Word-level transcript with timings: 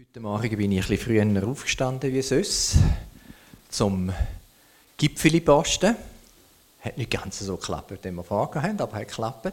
Heute 0.00 0.20
Morgen 0.20 0.56
bin 0.56 0.72
ich 0.72 0.82
ein 0.82 0.88
bisschen 0.88 1.34
früher 1.34 1.46
aufgestanden 1.46 2.14
wie 2.14 2.22
sonst, 2.22 2.76
zum 3.68 4.10
Gipfeli 4.96 5.40
posten. 5.40 5.94
Hat 6.80 6.96
nicht 6.96 7.10
ganz 7.10 7.40
so 7.40 7.58
geklappt, 7.58 8.02
wie 8.02 8.10
wir 8.10 8.24
vorgehabt 8.24 8.66
haben, 8.66 8.80
aber 8.80 8.96
hat 8.96 9.08
geklappt. 9.08 9.52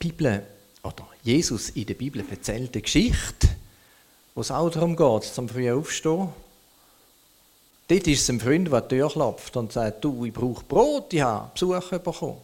Die 0.00 0.08
Bibel, 0.08 0.46
oder 0.84 1.08
Jesus 1.24 1.70
in 1.70 1.86
der 1.86 1.94
Bibel 1.94 2.24
erzählt 2.30 2.72
eine 2.72 2.82
Geschichte, 2.82 3.48
wo 4.36 4.42
es 4.42 4.52
auch 4.52 4.70
darum 4.70 4.94
geht, 4.94 5.24
zum 5.24 5.48
frühen 5.48 5.76
Aufstehen. 5.76 6.28
Dort 7.88 8.06
ist 8.06 8.22
es 8.22 8.30
ein 8.30 8.38
Freund, 8.38 8.70
der 8.70 8.82
die 8.82 8.94
Tür 8.94 9.10
klopft 9.10 9.56
und 9.56 9.72
sagt, 9.72 10.04
du, 10.04 10.24
ich 10.24 10.32
brauche 10.32 10.62
Brot, 10.62 11.12
ich 11.12 11.20
habe 11.20 11.50
Besuch 11.52 11.88
bekommen. 11.98 12.38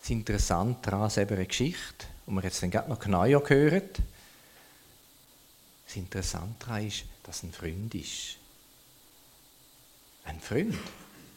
Das 0.00 0.08
Interessante 0.08 0.90
daran 0.90 1.08
ist 1.08 1.18
eben 1.18 1.36
eine 1.36 1.46
Geschichte, 1.46 2.06
die 2.26 2.32
wir 2.32 2.42
jetzt 2.42 2.62
dann 2.62 2.70
gerade 2.70 2.88
noch 2.88 2.98
genauer 2.98 3.48
hören. 3.48 3.82
Das 5.86 5.96
Interessante 5.96 6.66
daran 6.66 6.86
ist, 6.86 7.04
dass 7.22 7.42
ein 7.42 7.52
Freund 7.52 7.94
ist. 7.94 8.36
Ein 10.24 10.40
Freund. 10.40 10.74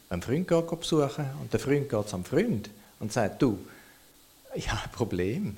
Ein 0.10 0.22
Freund 0.22 0.48
geht 0.48 0.80
besuchen 0.80 1.30
und 1.42 1.52
der 1.52 1.60
Freund 1.60 1.90
geht 1.90 2.10
zum 2.10 2.24
Freund 2.24 2.70
und 3.00 3.12
sagt, 3.12 3.42
du, 3.42 3.60
ich 4.56 4.72
habe 4.72 4.84
ein 4.84 4.92
Problem. 4.92 5.58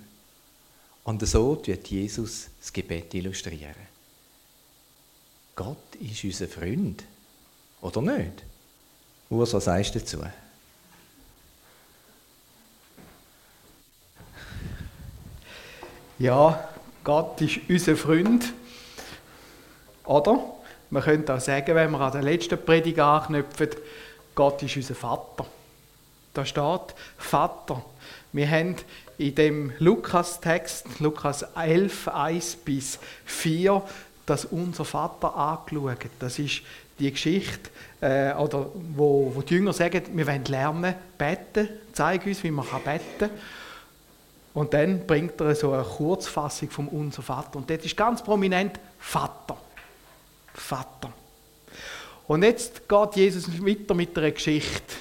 Und 1.03 1.25
so 1.27 1.61
wird 1.65 1.87
Jesus 1.87 2.47
das 2.59 2.73
Gebet 2.73 3.13
illustrieren. 3.13 3.75
Gott 5.55 5.95
ist 5.99 6.23
unser 6.23 6.47
Freund. 6.47 7.03
Oder 7.81 8.01
nicht? 8.01 8.43
Urs, 9.29 9.53
was 9.53 9.65
sagst 9.65 9.95
du 9.95 9.99
dazu? 9.99 10.23
Ja, 16.19 16.67
Gott 17.05 17.39
ist 17.39 17.61
unser 17.69 17.95
Freund. 17.95 18.51
Oder? 20.03 20.37
Man 20.89 21.01
könnte 21.01 21.33
auch 21.33 21.39
sagen, 21.39 21.73
wenn 21.75 21.91
wir 21.91 22.01
an 22.01 22.11
der 22.11 22.23
letzten 22.23 22.61
Predigt 22.61 22.99
anknüpfen, 22.99 23.69
Gott 24.35 24.61
ist 24.61 24.75
unser 24.75 24.95
Vater. 24.95 25.45
Da 26.33 26.45
steht 26.45 26.93
Vater. 27.17 27.85
Wir 28.33 28.51
haben 28.51 28.75
in 29.17 29.33
dem 29.33 29.71
Lukas-Text, 29.79 30.99
Lukas 30.99 31.43
11, 31.55 32.09
1 32.09 32.55
bis 32.57 32.99
4, 33.23 33.81
das 34.25 34.43
unser 34.43 34.83
Vater 34.83 35.33
angeschaut. 35.37 36.09
Das 36.19 36.37
ist 36.37 36.63
die 36.99 37.11
Geschichte, 37.11 37.69
äh, 38.01 38.33
oder 38.33 38.69
wo, 38.93 39.31
wo 39.33 39.41
die 39.41 39.53
Jünger 39.53 39.71
sagen, 39.71 40.03
wir 40.11 40.27
wollen 40.27 40.43
lernen, 40.45 40.95
beten, 41.17 41.69
zeig 41.93 42.25
uns, 42.25 42.43
wie 42.43 42.51
man 42.51 42.65
beten 42.83 43.01
kann. 43.19 43.29
Und 44.59 44.73
dann 44.73 45.07
bringt 45.07 45.39
er 45.39 45.55
so 45.55 45.71
eine 45.71 45.83
Kurzfassung 45.83 46.69
vom 46.69 46.89
Unser 46.89 47.21
Vater. 47.21 47.55
Und 47.55 47.69
dort 47.69 47.85
ist 47.85 47.95
ganz 47.95 48.21
prominent 48.21 48.77
Vater. 48.99 49.55
Vater. 50.53 51.13
Und 52.27 52.43
jetzt 52.43 52.89
geht 52.89 53.15
Jesus 53.15 53.47
weiter 53.65 53.93
mit 53.93 54.17
einer 54.17 54.31
Geschichte. 54.31 54.95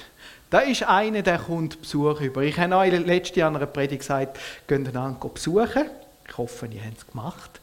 Da 0.49 0.59
ist 0.59 0.83
einer, 0.83 1.23
der 1.23 1.39
kommt 1.39 1.81
Besuch 1.81 2.21
über. 2.21 2.41
Ich 2.41 2.57
habe 2.57 2.77
euch 2.77 3.05
letztes 3.05 3.35
Jahr 3.35 3.49
in 3.49 3.57
einer 3.57 3.65
Predigt 3.65 3.99
gesagt, 3.99 4.39
geht 4.65 4.87
einander 4.87 5.27
besuchen. 5.27 5.89
Ich 6.25 6.37
hoffe, 6.37 6.67
ihr 6.67 6.81
habt 6.81 6.99
es 6.99 7.05
gemacht. 7.05 7.59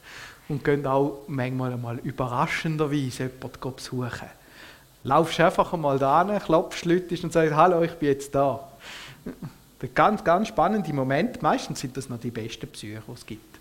Und 0.50 0.62
geht 0.62 0.86
auch 0.86 1.22
manchmal 1.28 1.72
einmal 1.72 1.96
überraschenderweise 2.00 3.30
jemanden 3.40 3.74
besuchen. 3.74 4.28
Laufst 5.02 5.40
einfach 5.40 5.72
einmal 5.72 5.98
da 5.98 6.26
hin, 6.26 6.38
klopfst 6.40 6.84
Leute 6.84 7.18
und 7.22 7.32
sagst, 7.32 7.54
hallo, 7.54 7.80
ich 7.80 7.92
bin 7.92 8.10
jetzt 8.10 8.34
da. 8.34 8.68
Der 9.80 9.88
ganz, 9.90 10.24
ganz 10.24 10.48
spannende 10.48 10.92
Moment. 10.92 11.42
Meistens 11.42 11.80
sind 11.80 11.96
das 11.96 12.08
noch 12.08 12.18
die 12.18 12.30
besten 12.30 12.68
Psyche, 12.68 13.02
die 13.06 13.12
es 13.12 13.26
gibt. 13.26 13.58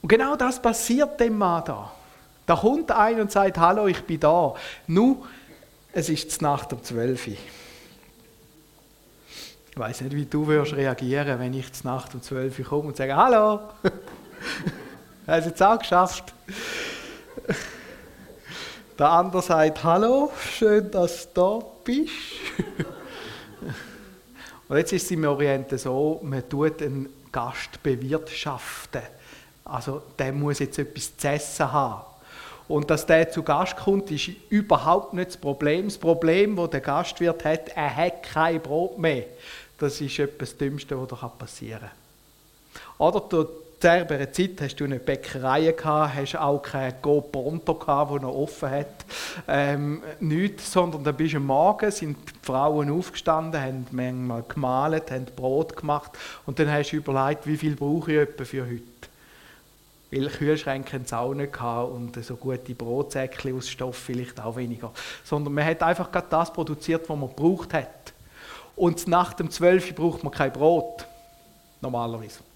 Und 0.00 0.08
genau 0.08 0.36
das 0.36 0.60
passiert 0.60 1.18
dem 1.20 1.36
Mann 1.36 1.64
da. 1.64 1.92
Da 2.46 2.56
kommt 2.56 2.90
einer 2.90 3.22
und 3.22 3.30
sagt, 3.30 3.58
hallo, 3.58 3.86
ich 3.86 4.02
bin 4.04 4.20
da. 4.20 4.54
Nu, 4.86 5.26
es 5.92 6.08
ist 6.08 6.40
Nacht 6.40 6.72
um 6.72 6.82
12 6.82 7.26
Uhr. 7.26 7.34
Ich 9.70 9.78
weiß 9.78 10.00
nicht, 10.00 10.16
wie 10.16 10.24
du 10.24 10.46
würdest 10.46 10.74
reagieren, 10.74 11.38
wenn 11.38 11.52
ich 11.52 11.84
Nacht 11.84 12.14
um 12.14 12.22
12 12.22 12.58
Uhr 12.58 12.64
komme 12.64 12.88
und 12.88 12.96
sage, 12.96 13.14
hallo. 13.14 13.60
Hast 15.26 15.46
du 15.46 15.50
es 15.52 15.62
auch 15.62 15.78
geschafft? 15.78 16.32
Der 18.98 19.10
andere 19.10 19.42
sagt, 19.42 19.84
hallo, 19.84 20.32
schön, 20.40 20.90
dass 20.90 21.32
du 21.32 21.40
da 21.40 21.66
bist. 21.84 22.12
Und 24.68 24.76
jetzt 24.76 24.92
ist 24.92 25.04
es 25.04 25.10
im 25.10 25.24
Orient 25.24 25.78
so, 25.78 26.20
man 26.22 26.46
tut 26.48 26.82
einen 26.82 27.08
Gast 27.32 27.82
bewirtschaften. 27.82 29.02
Also 29.64 30.02
der 30.18 30.32
muss 30.32 30.58
jetzt 30.58 30.78
etwas 30.78 31.16
zu 31.16 31.28
essen 31.28 31.72
haben. 31.72 32.04
Und 32.68 32.90
dass 32.90 33.06
der 33.06 33.30
zu 33.30 33.42
Gast 33.42 33.76
kommt, 33.76 34.10
ist 34.10 34.28
überhaupt 34.50 35.14
nicht 35.14 35.28
das 35.28 35.36
Problem. 35.38 35.86
Das 35.86 35.96
Problem, 35.96 36.56
das 36.56 36.70
der 36.70 36.80
Gastwirt 36.80 37.44
hat, 37.44 37.68
er 37.74 37.96
hat 37.96 38.22
kein 38.22 38.60
Brot 38.60 38.98
mehr. 38.98 39.24
Das 39.78 40.00
ist 40.00 40.18
etwas 40.18 40.50
das 40.50 40.58
Dümmste, 40.58 41.00
was 41.00 41.38
passieren 41.38 41.80
kann. 42.98 42.98
Oder 42.98 43.48
zu 43.80 44.04
dieser 44.04 44.32
Zeit 44.32 44.60
hast 44.60 44.76
du 44.80 44.84
eine 44.84 44.98
Bäckerei 44.98 45.70
gehabt, 45.70 46.14
hast 46.14 46.36
auch 46.36 46.58
kein 46.60 46.94
Go 47.00 47.20
Ponto 47.20 47.74
gehabt, 47.74 48.10
der 48.10 48.20
noch 48.22 48.34
offen 48.34 48.70
hat. 48.70 49.04
Ähm, 49.46 50.02
nichts, 50.18 50.72
sondern 50.72 51.04
da 51.04 51.12
bist 51.12 51.34
du 51.34 51.36
am 51.36 51.46
Morgen, 51.46 51.90
sind 51.92 52.16
die 52.18 52.46
Frauen 52.46 52.90
aufgestanden, 52.90 53.60
haben 53.60 53.86
manchmal 53.92 54.42
gemalt, 54.48 55.12
haben 55.12 55.26
Brot 55.26 55.76
gemacht 55.76 56.10
und 56.44 56.58
dann 56.58 56.70
hast 56.72 56.90
du 56.90 56.96
überlegt, 56.96 57.46
wie 57.46 57.56
viel 57.56 57.76
brauche 57.76 58.12
ich 58.12 58.18
etwa 58.18 58.44
für 58.44 58.66
heute. 58.66 58.82
Weil 60.10 60.26
Kühlschränke 60.28 60.94
hatten 60.94 61.04
es 61.04 61.12
auch 61.12 61.34
nicht 61.34 61.52
gehabt 61.52 61.92
und 61.92 62.24
so 62.24 62.34
gute 62.34 62.74
Brotsäckchen 62.74 63.56
aus 63.56 63.68
Stoff 63.68 63.96
vielleicht 63.96 64.40
auch 64.40 64.56
weniger. 64.56 64.90
Sondern 65.22 65.52
man 65.54 65.64
hat 65.64 65.82
einfach 65.82 66.10
gerade 66.10 66.26
das 66.30 66.52
produziert, 66.52 67.08
was 67.08 67.16
man 67.16 67.28
gebraucht 67.28 67.74
hat. 67.74 68.12
Und 68.74 69.06
nach 69.06 69.34
dem 69.34 69.50
12 69.50 69.94
braucht 69.94 70.24
man 70.24 70.32
kein 70.32 70.52
Brot. 70.52 71.06
Normalerweise. 71.80 72.47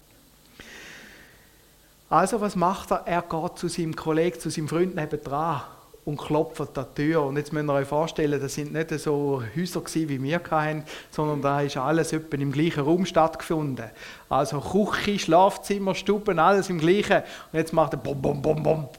Also 2.13 2.39
was 2.39 2.55
macht 2.55 2.91
er? 2.91 3.01
Er 3.07 3.23
geht 3.23 3.57
zu 3.57 3.67
seinem 3.67 3.95
Kollegen, 3.95 4.39
zu 4.39 4.51
seinem 4.51 4.67
Freund 4.67 4.93
nebendran 4.93 5.63
und 6.05 6.17
klopft 6.17 6.61
an 6.61 6.85
die 6.91 7.01
Tür. 7.01 7.23
Und 7.23 7.37
jetzt 7.37 7.51
müsst 7.51 7.67
ihr 7.67 7.73
euch 7.73 7.87
vorstellen, 7.87 8.39
das 8.39 8.53
sind 8.53 8.71
nicht 8.71 8.91
so 8.99 9.41
Häuser 9.57 9.81
gewesen, 9.81 10.09
wie 10.09 10.21
wir 10.21 10.39
hatten, 10.39 10.83
sondern 11.09 11.41
da 11.41 11.61
ist 11.61 11.75
alles 11.75 12.13
etwa 12.13 12.37
im 12.37 12.51
gleichen 12.51 12.83
Raum 12.83 13.07
stattgefunden. 13.07 13.89
Also 14.29 14.59
Küche, 14.59 15.17
Schlafzimmer, 15.17 15.95
Stuben, 15.95 16.37
alles 16.37 16.69
im 16.69 16.77
gleichen. 16.77 17.23
Und 17.51 17.57
jetzt 17.57 17.73
macht 17.73 17.93
er 17.93 17.97
bom, 17.97 18.21
bom, 18.21 18.39
bom, 18.39 18.61
bom. 18.61 18.89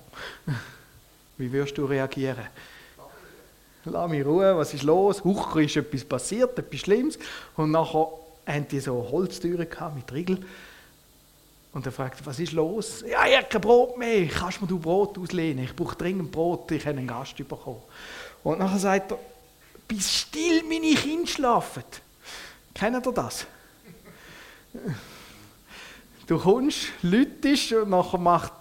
Wie 1.38 1.52
würdest 1.52 1.78
du 1.78 1.84
reagieren? 1.84 2.48
Lass 3.84 4.10
mich 4.10 4.26
ruhen, 4.26 4.56
was 4.56 4.74
ist 4.74 4.82
los? 4.82 5.22
Huch, 5.22 5.54
ist 5.54 5.76
etwas 5.76 6.04
passiert, 6.04 6.58
etwas 6.58 6.80
Schlimmes. 6.80 7.20
Und 7.54 7.70
nachher 7.70 8.08
haben 8.44 8.66
die 8.66 8.80
so 8.80 9.08
Holztüren 9.08 9.68
mit 9.94 10.12
Riegel. 10.12 10.40
Und 11.74 11.84
er 11.84 11.92
fragt, 11.92 12.24
was 12.24 12.38
ist 12.38 12.52
los? 12.52 13.04
Ja, 13.06 13.26
ich 13.26 13.36
habe 13.36 13.48
kein 13.48 13.60
Brot 13.60 13.98
mehr. 13.98 14.28
Kannst 14.28 14.60
du 14.60 14.66
mir 14.66 14.80
Brot 14.80 15.18
auslehnen? 15.18 15.64
Ich 15.64 15.74
brauche 15.74 15.96
dringend 15.96 16.30
Brot. 16.30 16.70
Ich 16.70 16.86
habe 16.86 16.96
einen 16.96 17.08
Gast 17.08 17.36
bekommen. 17.36 17.82
Und 18.44 18.60
nachher 18.60 18.78
sagt 18.78 19.10
er, 19.10 19.18
bis 19.88 20.20
still 20.20 20.62
meine 20.62 20.94
Kinder 20.94 21.26
schlafen. 21.26 21.82
Kennt 22.72 23.04
ihr 23.04 23.12
das? 23.12 23.46
Du 26.26 26.38
kommst, 26.38 26.86
lütest 27.02 27.72
und 27.72 27.90
nachher 27.90 28.18
macht 28.18 28.52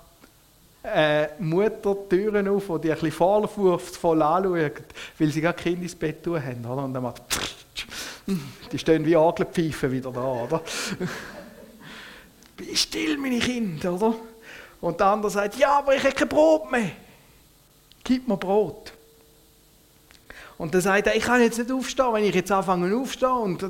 äh, 0.84 1.28
Mutter 1.40 1.96
die 1.96 2.18
Türen 2.18 2.48
auf, 2.48 2.66
die 2.66 2.82
dich 2.82 2.92
ein 2.92 2.96
bisschen 2.96 3.12
vorwurfsvoll 3.12 4.22
anschauen, 4.22 4.72
weil 5.20 5.32
sie 5.32 5.42
gar 5.42 5.54
Kinder 5.54 5.84
ins 5.84 5.96
Bett 5.96 6.24
tun 6.24 6.44
haben. 6.44 6.66
Oder? 6.66 6.84
Und 6.84 6.94
dann 6.94 7.04
macht 7.04 7.22
die 8.72 8.80
stehen 8.80 9.06
wie 9.06 9.16
Angelpfeifen 9.16 9.92
wieder 9.92 10.12
da, 10.12 10.24
oder? 10.24 10.62
Bin 12.58 12.76
still, 12.76 13.18
meine 13.18 13.40
Kinder, 13.40 13.94
oder? 13.94 14.16
Und 14.82 15.00
der 15.00 15.08
andere 15.08 15.32
sagt, 15.32 15.56
ja, 15.56 15.80
aber 15.80 15.96
ich 15.96 16.04
habe 16.04 16.14
kein 16.14 16.28
Brot 16.28 16.70
mehr. 16.72 16.92
Gib 18.04 18.28
mir 18.28 18.38
Brot. 18.38 18.94
Und 20.58 20.74
dann 20.74 20.82
sagt 20.82 21.08
er, 21.08 21.16
ich 21.16 21.24
kann 21.24 21.42
jetzt 21.42 21.58
nicht 21.58 21.72
aufstehen, 21.72 22.14
wenn 22.14 22.26
ich 22.26 22.36
jetzt 22.36 22.52
anfange 22.52 22.96
aufstehen 22.96 23.30
und 23.30 23.64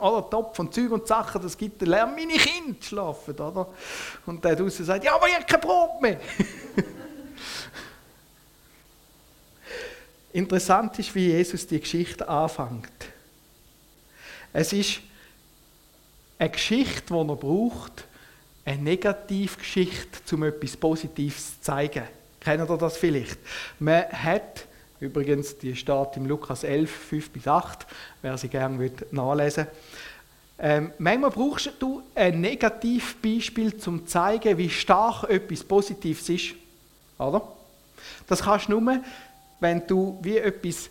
aller 0.00 0.30
Topf 0.30 0.58
und 0.58 0.74
Zeug 0.74 0.90
und 0.90 1.06
Sachen, 1.06 1.42
das 1.42 1.56
gibt, 1.58 1.82
dann 1.82 1.90
lernen 1.90 2.14
meine 2.14 2.32
Kinder 2.32 2.76
schlafen, 2.80 3.34
oder? 3.34 3.68
Und 4.24 4.42
der 4.44 4.56
draußen 4.56 4.84
sagt, 4.84 5.04
ja, 5.04 5.14
aber 5.14 5.28
ich 5.28 5.34
habe 5.34 5.44
kein 5.44 5.60
Brot 5.60 6.00
mehr. 6.00 6.18
Interessant 10.32 10.98
ist, 10.98 11.14
wie 11.14 11.28
Jesus 11.28 11.66
die 11.66 11.78
Geschichte 11.78 12.26
anfängt. 12.26 12.88
Es 14.52 14.72
ist 14.72 15.00
eine 16.38 16.50
Geschichte, 16.50 17.12
die 17.12 17.14
er 17.14 17.36
braucht, 17.36 18.04
eine 18.64 18.82
Negativgeschichte, 18.82 20.34
um 20.34 20.44
etwas 20.44 20.76
Positives 20.76 21.56
zu 21.56 21.60
zeigen. 21.62 22.04
Kennen 22.40 22.68
ihr 22.68 22.76
das 22.76 22.96
vielleicht? 22.96 23.38
Man 23.78 24.04
hat, 24.10 24.66
übrigens, 25.00 25.58
die 25.58 25.76
steht 25.76 26.16
im 26.16 26.26
Lukas 26.26 26.64
11, 26.64 26.90
5 26.90 27.30
bis 27.30 27.48
8, 27.48 27.86
wer 28.22 28.36
sie 28.36 28.48
gerne 28.48 28.90
nachlesen 29.10 29.66
ähm, 30.58 30.92
Manchmal 30.98 31.30
brauchst 31.30 31.72
du 31.80 32.02
ein 32.14 32.40
Negativbeispiel, 32.40 33.74
um 33.86 34.00
zu 34.00 34.04
zeigen, 34.04 34.58
wie 34.58 34.70
stark 34.70 35.24
etwas 35.28 35.64
Positives 35.64 36.28
ist. 36.28 36.54
Oder? 37.18 37.42
Das 38.26 38.42
kannst 38.42 38.68
du 38.68 38.80
nur, 38.80 39.00
wenn 39.60 39.86
du 39.86 40.18
wie 40.22 40.38
etwas 40.38 40.88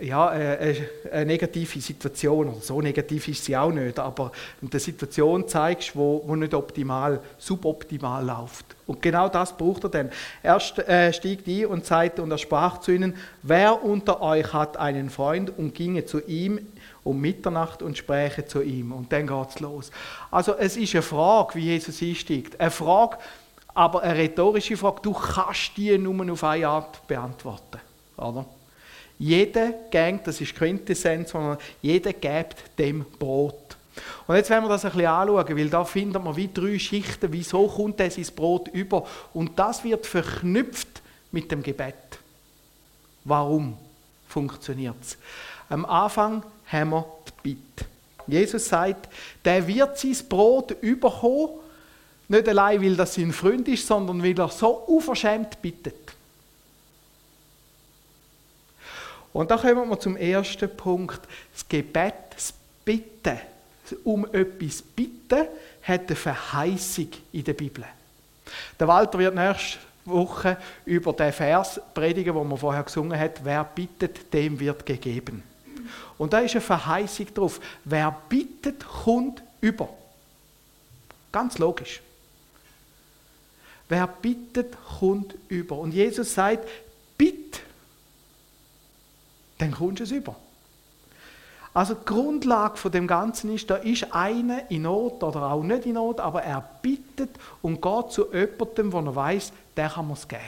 ja, 0.00 0.28
eine, 0.28 0.58
äh, 0.58 0.70
äh, 0.70 1.10
eine, 1.12 1.26
negative 1.26 1.80
Situation, 1.80 2.48
oder 2.48 2.60
so 2.60 2.80
negativ 2.80 3.28
ist 3.28 3.44
sie 3.44 3.56
auch 3.56 3.70
nicht, 3.70 3.98
aber 3.98 4.32
eine 4.60 4.80
Situation 4.80 5.46
zeigst, 5.48 5.94
wo, 5.94 6.22
wo 6.26 6.36
nicht 6.36 6.54
optimal, 6.54 7.20
suboptimal 7.38 8.24
läuft. 8.24 8.64
Und 8.86 9.00
genau 9.02 9.28
das 9.28 9.56
braucht 9.56 9.84
er 9.84 9.90
dann. 9.90 10.10
Er 10.42 10.60
äh, 10.88 11.12
stieg 11.12 11.46
ein 11.46 11.66
und 11.66 11.84
sagte 11.84 12.22
und 12.22 12.30
er 12.30 12.38
sprach 12.38 12.78
zu 12.78 12.92
ihnen, 12.92 13.14
wer 13.42 13.84
unter 13.84 14.20
euch 14.20 14.52
hat 14.52 14.76
einen 14.76 15.10
Freund 15.10 15.56
und 15.56 15.74
ginge 15.74 16.04
zu 16.04 16.20
ihm 16.20 16.60
um 17.02 17.20
Mitternacht 17.20 17.82
und 17.82 17.96
spräche 17.96 18.44
zu 18.44 18.62
ihm. 18.62 18.92
Und 18.92 19.12
dann 19.12 19.26
geht 19.26 19.48
es 19.48 19.60
los. 19.60 19.90
Also 20.30 20.54
es 20.56 20.76
ist 20.76 20.94
eine 20.94 21.02
Frage, 21.02 21.54
wie 21.54 21.66
Jesus 21.66 22.02
einsteigt. 22.02 22.60
Eine 22.60 22.70
Frage, 22.70 23.18
aber 23.74 24.02
eine 24.02 24.18
rhetorische 24.18 24.76
Frage. 24.76 25.00
Du 25.02 25.12
kannst 25.12 25.76
die 25.76 25.96
nur 25.96 26.30
auf 26.32 26.44
eine 26.44 26.68
Art 26.68 27.06
beantworten. 27.06 27.80
Oder? 28.16 28.44
Jeder 29.20 29.74
gängt, 29.90 30.26
das 30.26 30.40
ist 30.40 30.56
Quintessenz, 30.56 31.32
sondern 31.32 31.58
jeder 31.82 32.14
gibt 32.14 32.56
dem 32.78 33.04
Brot. 33.04 33.76
Und 34.26 34.34
jetzt 34.34 34.48
werden 34.48 34.64
wir 34.64 34.70
das 34.70 34.82
ein 34.86 34.92
bisschen 34.92 35.08
anschauen, 35.08 35.58
weil 35.58 35.68
da 35.68 35.84
findet 35.84 36.24
man 36.24 36.34
wie 36.36 36.48
drei 36.52 36.78
Schichten, 36.78 37.30
wieso 37.30 37.68
kommt 37.68 38.00
er 38.00 38.10
sein 38.10 38.26
Brot 38.34 38.68
über. 38.68 39.06
Und 39.34 39.58
das 39.58 39.84
wird 39.84 40.06
verknüpft 40.06 41.02
mit 41.32 41.52
dem 41.52 41.62
Gebet. 41.62 41.94
Warum 43.24 43.76
funktioniert 44.26 44.96
es? 45.02 45.18
Am 45.68 45.84
Anfang 45.84 46.42
haben 46.68 46.90
wir 46.90 47.04
die 47.44 47.54
Bitte. 47.54 47.90
Jesus 48.26 48.68
sagt, 48.68 49.06
der 49.44 49.66
wird 49.66 49.98
sein 49.98 50.16
Brot 50.30 50.76
überkommen, 50.80 51.50
nicht 52.28 52.48
allein, 52.48 52.80
weil 52.80 52.96
das 52.96 53.16
sein 53.16 53.32
Freund 53.32 53.68
ist, 53.68 53.86
sondern 53.86 54.22
weil 54.22 54.38
er 54.38 54.48
so 54.48 54.68
unverschämt 54.68 55.60
bittet. 55.60 56.14
Und 59.32 59.50
da 59.50 59.56
kommen 59.56 59.88
wir 59.88 60.00
zum 60.00 60.16
ersten 60.16 60.74
Punkt. 60.76 61.20
Das 61.52 61.68
Gebet, 61.68 62.14
das 62.34 62.52
Bitten, 62.84 63.38
um 64.04 64.26
etwas 64.32 64.82
bitten, 64.82 65.46
hat 65.82 66.06
eine 66.06 66.16
Verheißung 66.16 67.08
in 67.32 67.44
der 67.44 67.54
Bibel. 67.54 67.84
Der 68.78 68.88
Walter 68.88 69.18
wird 69.18 69.34
nächste 69.34 69.78
Woche 70.04 70.56
über 70.84 71.12
den 71.12 71.32
Vers 71.32 71.80
predigen, 71.94 72.34
wo 72.34 72.42
man 72.42 72.58
vorher 72.58 72.82
gesungen 72.82 73.18
hat, 73.18 73.44
wer 73.44 73.64
bittet, 73.64 74.32
dem 74.32 74.58
wird 74.58 74.84
gegeben. 74.84 75.42
Und 76.18 76.32
da 76.32 76.40
ist 76.40 76.52
eine 76.52 76.60
Verheißung 76.60 77.32
drauf. 77.32 77.60
Wer 77.84 78.14
bittet, 78.28 78.84
kommt 78.86 79.42
über. 79.60 79.88
Ganz 81.32 81.58
logisch. 81.58 82.00
Wer 83.88 84.06
bittet, 84.06 84.76
kommt 84.98 85.34
über. 85.48 85.78
Und 85.78 85.92
Jesus 85.92 86.34
sagt, 86.34 86.68
bitt 87.16 87.60
dann 89.60 89.72
kommst 89.72 90.00
du 90.00 90.04
es 90.04 90.10
über. 90.10 90.36
Also 91.72 91.94
die 91.94 92.04
Grundlage 92.04 92.76
von 92.76 92.90
dem 92.90 93.06
Ganzen 93.06 93.54
ist, 93.54 93.70
da 93.70 93.76
ist 93.76 94.12
einer 94.12 94.70
in 94.70 94.82
Not 94.82 95.22
oder 95.22 95.52
auch 95.52 95.62
nicht 95.62 95.86
in 95.86 95.94
Not, 95.94 96.18
aber 96.18 96.42
er 96.42 96.68
bittet 96.82 97.30
und 97.62 97.80
geht 97.80 98.10
zu 98.10 98.32
jemandem, 98.32 98.92
wo 98.92 98.98
er 98.98 99.14
weiß, 99.14 99.52
der 99.76 99.88
kann 99.88 100.08
mir 100.08 100.14
es 100.14 100.26
geben. 100.26 100.42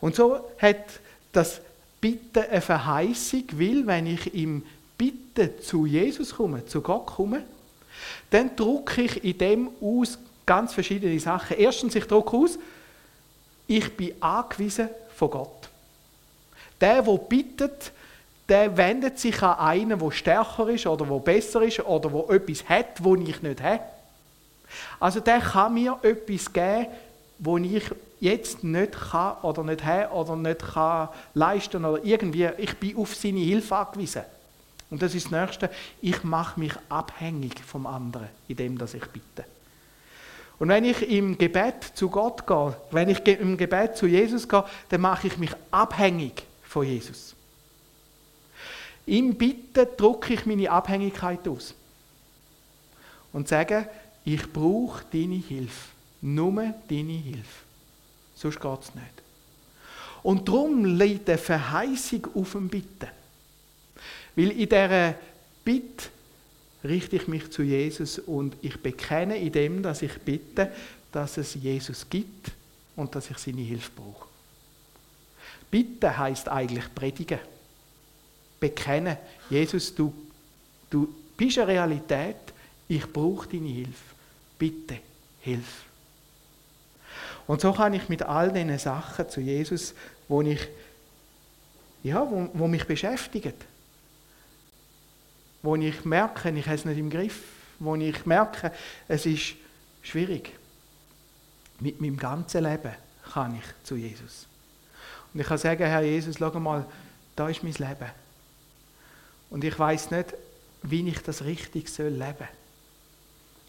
Und 0.00 0.14
so 0.14 0.48
hat 0.58 1.00
das 1.32 1.60
Bitten 2.00 2.38
eine 2.38 2.60
Verheißung, 2.60 3.44
weil 3.52 3.86
wenn 3.86 4.06
ich 4.06 4.32
im 4.32 4.64
Bitten 4.96 5.60
zu 5.60 5.86
Jesus 5.86 6.34
komme, 6.34 6.64
zu 6.66 6.80
Gott 6.82 7.06
komme, 7.06 7.42
dann 8.30 8.54
drücke 8.54 9.02
ich 9.02 9.24
in 9.24 9.38
dem 9.38 9.70
aus 9.80 10.18
ganz 10.46 10.72
verschiedene 10.72 11.18
Sachen. 11.18 11.58
Erstens, 11.58 11.94
ich 11.94 12.06
drücke 12.06 12.36
aus, 12.36 12.58
ich 13.66 13.96
bin 13.96 14.14
angewiesen 14.20 14.88
von 15.14 15.30
Gott. 15.30 15.69
Der, 16.80 17.02
der 17.02 17.18
bittet, 17.18 17.92
der 18.48 18.76
wendet 18.76 19.18
sich 19.18 19.40
an 19.42 19.58
einen, 19.58 19.98
der 19.98 20.10
stärker 20.10 20.68
ist 20.68 20.86
oder 20.86 21.06
der 21.06 21.18
besser 21.18 21.62
ist 21.62 21.80
oder 21.80 22.10
der 22.10 22.36
etwas 22.36 22.68
hat, 22.68 23.02
wo 23.02 23.14
ich 23.14 23.42
nicht 23.42 23.62
habe. 23.62 23.80
Also 24.98 25.20
der 25.20 25.40
kann 25.40 25.74
mir 25.74 25.98
etwas 26.02 26.52
geben, 26.52 26.86
wo 27.38 27.58
ich 27.58 27.84
jetzt 28.20 28.62
nicht 28.64 28.92
kann 28.92 29.36
oder 29.42 29.62
nicht 29.64 29.84
habe 29.84 30.12
oder 30.12 30.36
nicht 30.36 30.60
kann 30.60 31.08
leisten 31.34 31.84
oder 31.84 32.04
irgendwie, 32.04 32.50
ich 32.58 32.76
bin 32.76 32.96
auf 32.96 33.14
seine 33.14 33.40
Hilfe 33.40 33.76
angewiesen. 33.76 34.22
Und 34.90 35.00
das 35.00 35.14
ist 35.14 35.30
das 35.30 35.40
Nächste, 35.40 35.70
ich 36.02 36.24
mache 36.24 36.58
mich 36.58 36.72
abhängig 36.88 37.62
vom 37.64 37.86
anderen, 37.86 38.28
indem 38.48 38.76
dass 38.76 38.94
ich 38.94 39.06
bitte. 39.06 39.44
Und 40.58 40.68
wenn 40.68 40.84
ich 40.84 41.08
im 41.08 41.38
Gebet 41.38 41.92
zu 41.94 42.10
Gott 42.10 42.46
gehe, 42.46 42.76
wenn 42.90 43.08
ich 43.08 43.24
im 43.26 43.56
Gebet 43.56 43.96
zu 43.96 44.06
Jesus 44.06 44.48
gehe, 44.48 44.64
dann 44.90 45.00
mache 45.00 45.28
ich 45.28 45.38
mich 45.38 45.52
abhängig 45.70 46.42
von 46.70 46.86
Jesus. 46.86 47.34
Im 49.04 49.34
Bitten 49.34 49.88
drücke 49.96 50.34
ich 50.34 50.46
meine 50.46 50.70
Abhängigkeit 50.70 51.46
aus 51.48 51.74
und 53.32 53.48
sage, 53.48 53.88
ich 54.24 54.52
brauche 54.52 55.04
deine 55.12 55.34
Hilfe. 55.34 55.88
Nur 56.22 56.52
deine 56.88 57.12
Hilfe. 57.12 57.64
Sonst 58.36 58.60
geht 58.60 58.80
es 58.82 58.94
nicht. 58.94 59.22
Und 60.22 60.46
darum 60.46 60.84
liegt 60.84 61.28
eine 61.28 61.38
Verheißung 61.38 62.28
auf 62.34 62.52
dem 62.52 62.68
Bitten. 62.68 63.08
Weil 64.36 64.50
in 64.52 64.68
dieser 64.68 65.14
Bitte 65.64 66.08
richte 66.84 67.16
ich 67.16 67.26
mich 67.26 67.50
zu 67.50 67.62
Jesus 67.62 68.20
und 68.20 68.54
ich 68.62 68.80
bekenne 68.80 69.36
in 69.38 69.50
dem, 69.50 69.82
dass 69.82 70.02
ich 70.02 70.16
bitte, 70.20 70.70
dass 71.10 71.36
es 71.36 71.54
Jesus 71.54 72.08
gibt 72.08 72.52
und 72.94 73.12
dass 73.14 73.28
ich 73.28 73.38
seine 73.38 73.62
Hilfe 73.62 73.90
brauche. 73.96 74.29
Bitten 75.70 76.16
heißt 76.16 76.48
eigentlich 76.48 76.94
predigen. 76.94 77.38
Bekennen. 78.58 79.16
Jesus, 79.48 79.94
du, 79.94 80.12
du 80.90 81.14
bist 81.36 81.58
eine 81.58 81.68
Realität. 81.68 82.36
Ich 82.88 83.10
brauche 83.10 83.48
deine 83.48 83.68
Hilfe. 83.68 84.14
Bitte, 84.58 84.98
hilf. 85.40 85.84
Und 87.46 87.60
so 87.60 87.72
kann 87.72 87.94
ich 87.94 88.08
mit 88.08 88.22
all 88.22 88.52
diesen 88.52 88.78
Sachen 88.78 89.28
zu 89.28 89.40
Jesus, 89.40 89.94
wo 90.28 90.42
ich 90.42 90.68
ja, 92.02 92.28
wo, 92.30 92.48
wo 92.54 92.66
mich 92.66 92.86
beschäftigen, 92.86 93.52
wo 95.62 95.76
ich 95.76 96.04
merke, 96.04 96.50
ich 96.50 96.66
habe 96.66 96.74
es 96.74 96.84
nicht 96.84 96.98
im 96.98 97.10
Griff, 97.10 97.42
wo 97.78 97.94
ich 97.94 98.24
merke, 98.24 98.72
es 99.08 99.26
ist 99.26 99.54
schwierig. 100.02 100.52
Mit 101.78 102.00
meinem 102.00 102.16
ganzen 102.16 102.64
Leben 102.64 102.94
kann 103.32 103.54
ich 103.56 103.84
zu 103.84 103.96
Jesus. 103.96 104.46
Und 105.32 105.40
ich 105.40 105.46
kann 105.46 105.58
sagen, 105.58 105.84
Herr 105.84 106.02
Jesus, 106.02 106.36
schau 106.38 106.58
mal, 106.58 106.84
da 107.36 107.48
ist 107.48 107.62
mein 107.62 107.72
Leben. 107.72 108.10
Und 109.50 109.64
ich 109.64 109.78
weiß 109.78 110.10
nicht, 110.10 110.34
wie 110.82 111.08
ich 111.08 111.18
das 111.22 111.44
richtig 111.44 111.88
soll 111.88 112.08
leben. 112.08 112.48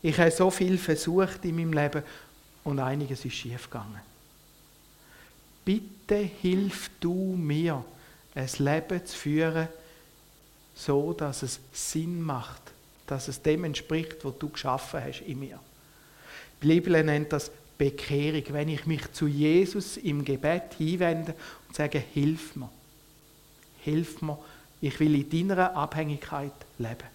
Ich 0.01 0.18
habe 0.20 0.32
so 0.32 0.50
viel 0.50 0.77
versucht 0.77 1.46
in 1.46 1.56
meinem 1.56 1.74
Leben 1.74 2.03
und 2.63 2.80
einiges 2.80 3.25
ist 3.25 3.36
schief 3.36 3.70
gegangen. 3.70 4.01
Bitte 5.63 6.15
hilf 6.15 6.89
du 7.00 7.13
mir, 7.13 7.84
ein 8.34 8.50
Leben 8.58 9.06
zu 9.06 9.15
führen, 9.15 9.68
so 10.74 11.13
dass 11.13 11.44
es 11.44 11.60
Sinn 11.72 12.22
macht, 12.22 12.62
dass 13.06 13.27
es 13.27 13.41
dem 13.41 13.63
entspricht, 13.63 14.24
was 14.24 14.38
du 14.39 14.50
geschaffen 14.50 15.03
hast 15.03 15.22
in 15.22 15.39
mir. 15.39 15.60
Die 16.62 16.68
Bibel 16.68 17.03
nennt 17.03 17.34
das 17.34 17.51
Bekehrung, 17.81 18.43
wenn 18.50 18.69
ich 18.69 18.85
mich 18.85 19.11
zu 19.11 19.25
Jesus 19.25 19.97
im 19.97 20.23
Gebet 20.23 20.75
hinwende 20.77 21.33
und 21.67 21.75
sage, 21.75 21.97
hilf 21.97 22.55
mir, 22.55 22.69
hilf 23.79 24.21
mir, 24.21 24.38
ich 24.81 25.00
will 25.00 25.15
in 25.15 25.47
deiner 25.47 25.75
Abhängigkeit 25.75 26.53
leben. 26.77 27.07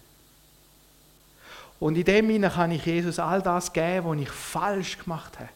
Und 1.79 1.95
in 1.95 2.03
dem 2.03 2.27
Sinne 2.27 2.49
kann 2.49 2.71
ich 2.71 2.85
Jesus 2.85 3.17
all 3.17 3.41
das 3.41 3.71
geben, 3.71 4.07
was 4.07 4.19
ich 4.19 4.29
falsch 4.29 4.97
gemacht 4.97 5.39
habe. 5.39 5.47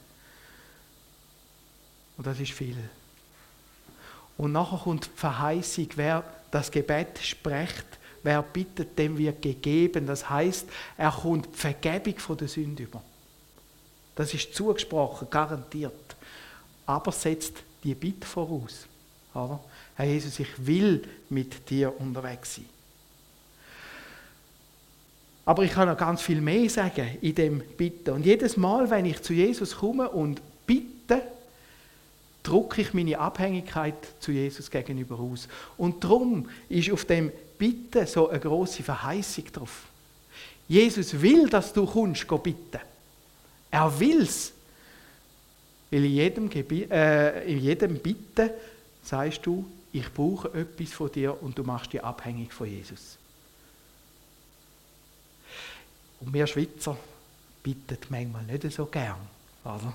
Und 2.15 2.25
das 2.25 2.39
ist 2.39 2.53
viel. 2.53 2.77
Und 4.37 4.53
nachher 4.53 4.77
kommt 4.77 5.07
die 5.07 5.19
Verheißung, 5.19 5.89
wer 5.97 6.23
das 6.51 6.71
Gebet 6.71 7.19
spricht, 7.21 7.85
wer 8.23 8.41
bittet, 8.41 8.97
dem 8.97 9.17
wird 9.17 9.41
gegeben. 9.41 10.07
Das 10.07 10.29
heißt, 10.29 10.69
er 10.95 11.11
kommt 11.11 11.47
die 11.53 11.59
Vergebung 11.59 12.17
von 12.17 12.37
der 12.37 12.47
Sünde 12.47 12.83
über. 12.83 13.03
Das 14.15 14.33
ist 14.33 14.53
zugesprochen, 14.53 15.27
garantiert. 15.29 16.15
Aber 16.85 17.11
setzt 17.11 17.53
die 17.83 17.95
Bitte 17.95 18.27
voraus. 18.27 18.85
Oder? 19.33 19.59
Herr 19.95 20.05
Jesus, 20.05 20.39
ich 20.39 20.65
will 20.65 21.03
mit 21.29 21.69
dir 21.69 21.93
unterwegs 21.99 22.55
sein. 22.55 22.65
Aber 25.45 25.63
ich 25.63 25.71
kann 25.71 25.87
noch 25.87 25.97
ganz 25.97 26.21
viel 26.21 26.41
mehr 26.41 26.69
sagen 26.69 27.17
in 27.21 27.35
dem 27.35 27.59
Bitten. 27.77 28.11
Und 28.11 28.25
jedes 28.25 28.57
Mal, 28.57 28.89
wenn 28.89 29.05
ich 29.05 29.21
zu 29.21 29.33
Jesus 29.33 29.75
komme 29.75 30.09
und 30.09 30.41
bitte, 30.67 31.21
drücke 32.43 32.81
ich 32.81 32.93
meine 32.93 33.19
Abhängigkeit 33.19 33.95
zu 34.19 34.31
Jesus 34.31 34.69
gegenüber 34.69 35.19
aus. 35.19 35.47
Und 35.77 36.03
darum 36.03 36.49
ist 36.69 36.91
auf 36.91 37.05
dem 37.05 37.31
Bitten 37.57 38.05
so 38.07 38.29
eine 38.29 38.39
große 38.39 38.83
Verheißung 38.83 39.45
drauf. 39.51 39.83
Jesus 40.67 41.19
will, 41.21 41.49
dass 41.49 41.73
du 41.73 41.85
kommst, 41.85 42.27
go 42.27 42.37
bitten. 42.37 42.79
Er 43.71 43.99
will's. 43.99 44.53
Weil 45.89 46.05
in 46.05 46.11
jedem, 46.11 46.49
Gebi 46.49 46.83
äh, 46.89 47.51
in 47.51 47.59
jedem 47.59 47.99
Bitten 47.99 48.49
sagst 49.03 49.45
du, 49.45 49.65
ich 49.93 50.11
brauche 50.13 50.47
etwas 50.53 50.93
von 50.93 51.11
dir 51.11 51.41
und 51.41 51.57
du 51.57 51.63
machst 51.63 51.91
dich 51.91 52.03
abhängig 52.03 52.53
von 52.53 52.67
Jesus. 52.67 53.17
Und 56.21 56.33
wir 56.33 56.47
Schweizer 56.47 56.97
bitten 57.63 57.97
manchmal 58.09 58.43
nicht 58.43 58.71
so 58.71 58.85
gern. 58.85 59.17
Oder? 59.65 59.93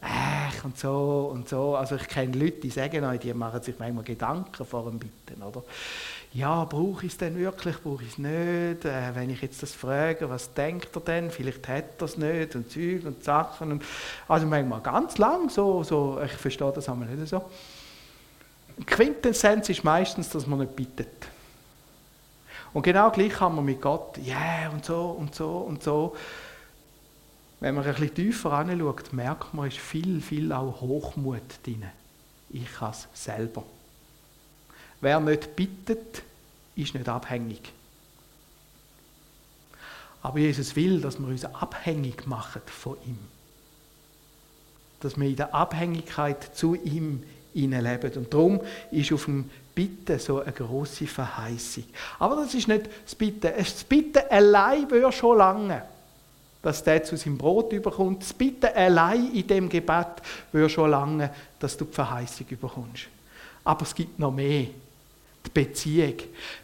Ach, 0.00 0.64
und 0.64 0.78
so 0.78 1.30
und 1.32 1.48
so. 1.48 1.76
Also 1.76 1.96
ich 1.96 2.08
kenne 2.08 2.36
Leute, 2.36 2.60
die 2.60 2.70
sagen 2.70 3.04
euch, 3.04 3.20
die 3.20 3.34
machen 3.34 3.62
sich 3.62 3.78
manchmal 3.78 4.04
Gedanken 4.04 4.64
vor 4.64 4.90
dem 4.90 4.98
Bitten, 4.98 5.42
oder? 5.42 5.62
Ja, 6.34 6.64
brauche 6.64 7.06
ich 7.06 7.12
es 7.12 7.18
denn 7.18 7.38
wirklich, 7.38 7.78
brauche 7.82 8.02
ich 8.02 8.10
es 8.10 8.18
nicht? 8.18 8.84
Äh, 8.84 9.14
wenn 9.14 9.30
ich 9.30 9.40
jetzt 9.40 9.62
das 9.62 9.72
frage, 9.72 10.28
was 10.28 10.52
denkt 10.52 10.94
er 10.94 11.00
denn? 11.00 11.30
Vielleicht 11.30 11.66
hat 11.68 12.00
er 12.00 12.04
es 12.04 12.18
nicht 12.18 12.54
und 12.54 12.70
Zeug 12.70 13.06
und 13.06 13.24
Sachen. 13.24 13.72
Und 13.72 13.84
also 14.28 14.46
manchmal 14.46 14.80
ganz 14.82 15.16
lang 15.16 15.48
so, 15.48 15.82
so 15.82 16.20
ich 16.22 16.32
verstehe 16.32 16.72
das 16.72 16.88
einmal 16.88 17.08
nicht 17.08 17.28
so. 17.28 17.42
Quintessenz 18.84 19.70
ist 19.70 19.84
meistens, 19.84 20.28
dass 20.28 20.46
man 20.46 20.60
nicht 20.60 20.76
bittet. 20.76 21.28
Und 22.74 22.82
genau 22.82 23.10
gleich 23.10 23.40
haben 23.40 23.56
wir 23.56 23.62
mit 23.62 23.80
Gott, 23.80 24.18
ja 24.18 24.36
yeah, 24.36 24.70
und 24.70 24.84
so 24.84 25.10
und 25.18 25.34
so 25.34 25.56
und 25.58 25.82
so. 25.82 26.14
Wenn 27.60 27.74
man 27.74 27.84
ein 27.84 27.90
bisschen 27.92 28.14
tiefer 28.14 28.52
anschaut, 28.52 29.12
merkt 29.12 29.54
man, 29.54 29.66
ist 29.66 29.78
viel, 29.78 30.20
viel 30.20 30.52
auch 30.52 30.80
Hochmut 30.80 31.42
drin. 31.64 31.84
Ich 32.50 32.72
kann 32.72 32.90
es 32.90 33.08
selber. 33.14 33.64
Wer 35.00 35.20
nicht 35.20 35.54
bittet, 35.54 36.22
ist 36.76 36.94
nicht 36.94 37.08
abhängig. 37.08 37.72
Aber 40.22 40.38
Jesus 40.38 40.74
will, 40.74 41.00
dass 41.00 41.18
wir 41.18 41.28
uns 41.28 41.44
abhängig 41.44 42.26
machen 42.26 42.62
von 42.66 42.96
ihm. 43.06 43.18
Dass 45.00 45.16
wir 45.16 45.28
in 45.28 45.36
der 45.36 45.54
Abhängigkeit 45.54 46.56
zu 46.56 46.74
ihm 46.74 47.22
leben. 47.54 48.12
Und 48.16 48.32
darum 48.32 48.60
ist 48.90 49.12
auf 49.12 49.24
dem 49.24 49.50
Bitten 49.74 50.18
so 50.18 50.40
eine 50.40 50.52
große 50.52 51.06
Verheißung. 51.06 51.84
Aber 52.18 52.36
das 52.36 52.54
ist 52.54 52.68
nicht 52.68 52.88
das 53.04 53.14
Bitten. 53.14 53.52
Das 53.56 53.84
Bitten 53.84 54.22
allein 54.28 54.90
wäre 54.90 55.12
schon 55.12 55.38
lange 55.38 55.82
dass 56.62 56.82
der 56.82 57.02
zu 57.04 57.16
seinem 57.16 57.38
Brot 57.38 57.72
überkommt. 57.72 58.22
Das 58.22 58.32
Bitten 58.32 58.66
allein 58.66 59.32
in 59.32 59.46
dem 59.46 59.68
Gebet 59.68 60.06
würde 60.52 60.68
schon 60.68 60.90
lange, 60.90 61.30
dass 61.58 61.76
du 61.76 61.84
die 61.84 61.94
Verheißung 61.94 62.46
überkommst. 62.48 63.06
Aber 63.64 63.82
es 63.82 63.94
gibt 63.94 64.18
noch 64.18 64.32
mehr. 64.32 64.66
Die 65.48 65.64
Beziehung. 65.64 66.14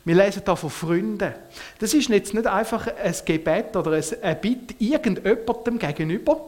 Wir 0.05 0.15
lesen 0.15 0.43
da 0.45 0.55
von 0.55 0.69
Freunden. 0.69 1.33
Das 1.79 1.95
ist 1.95 2.09
jetzt 2.11 2.35
nicht 2.35 2.47
einfach 2.47 2.87
ein 2.87 3.15
Gebet 3.25 3.75
oder 3.77 3.93
ein 3.93 4.41
Bitt 4.41 4.75
irgendjemandem 4.79 5.79
gegenüber, 5.79 6.41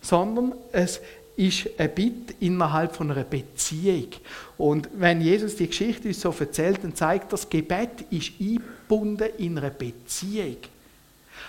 sondern 0.00 0.54
es 0.72 1.00
ist 1.36 1.68
ein 1.78 1.94
Bitt 1.94 2.34
innerhalb 2.40 2.96
von 2.96 3.10
einer 3.10 3.24
Beziehung. 3.24 4.08
Und 4.56 4.88
wenn 4.94 5.20
Jesus 5.20 5.56
die 5.56 5.66
Geschichte 5.66 6.08
uns 6.08 6.20
so 6.20 6.34
erzählt, 6.38 6.82
dann 6.82 6.94
zeigt 6.94 7.32
das 7.32 7.48
Gebet 7.48 8.06
ist 8.10 8.32
eingebunden 8.40 9.28
in 9.36 9.58
einer 9.58 9.70
Beziehung. 9.70 10.56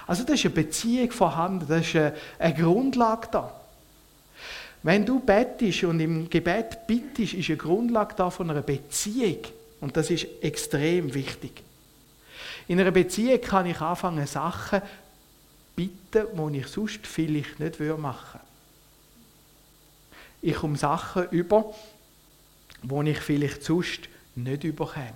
Also 0.05 0.23
da 0.23 0.33
ist 0.33 0.45
eine 0.45 0.53
Beziehung 0.53 1.11
vorhanden, 1.11 1.65
da 1.67 1.77
ist 1.77 1.95
eine, 1.95 2.13
eine 2.37 2.53
Grundlage 2.53 3.27
da. 3.31 3.61
Wenn 4.83 5.05
du 5.05 5.19
bettest 5.19 5.83
und 5.85 5.99
im 5.99 6.29
Gebet 6.29 6.85
bittest, 6.85 7.33
ist 7.33 7.49
eine 7.49 7.57
Grundlage 7.57 8.15
da 8.15 8.29
von 8.29 8.49
einer 8.49 8.61
Beziehung. 8.61 9.39
Und 9.79 9.95
das 9.95 10.09
ist 10.09 10.27
extrem 10.41 11.13
wichtig. 11.13 11.63
In 12.67 12.79
einer 12.79 12.91
Beziehung 12.91 13.41
kann 13.41 13.65
ich 13.65 13.79
anfangen, 13.79 14.25
Sachen 14.27 14.81
bitten, 15.75 16.53
die 16.53 16.59
ich 16.59 16.67
sonst 16.67 17.05
vielleicht 17.05 17.59
nicht 17.59 17.79
machen 17.79 18.39
würde. 18.39 18.45
Ich 20.41 20.55
komme 20.55 20.77
Sachen 20.77 21.29
über, 21.29 21.73
die 22.83 23.09
ich 23.09 23.19
vielleicht 23.19 23.63
sonst 23.63 24.01
nicht 24.35 24.63
überkäme. 24.63 25.13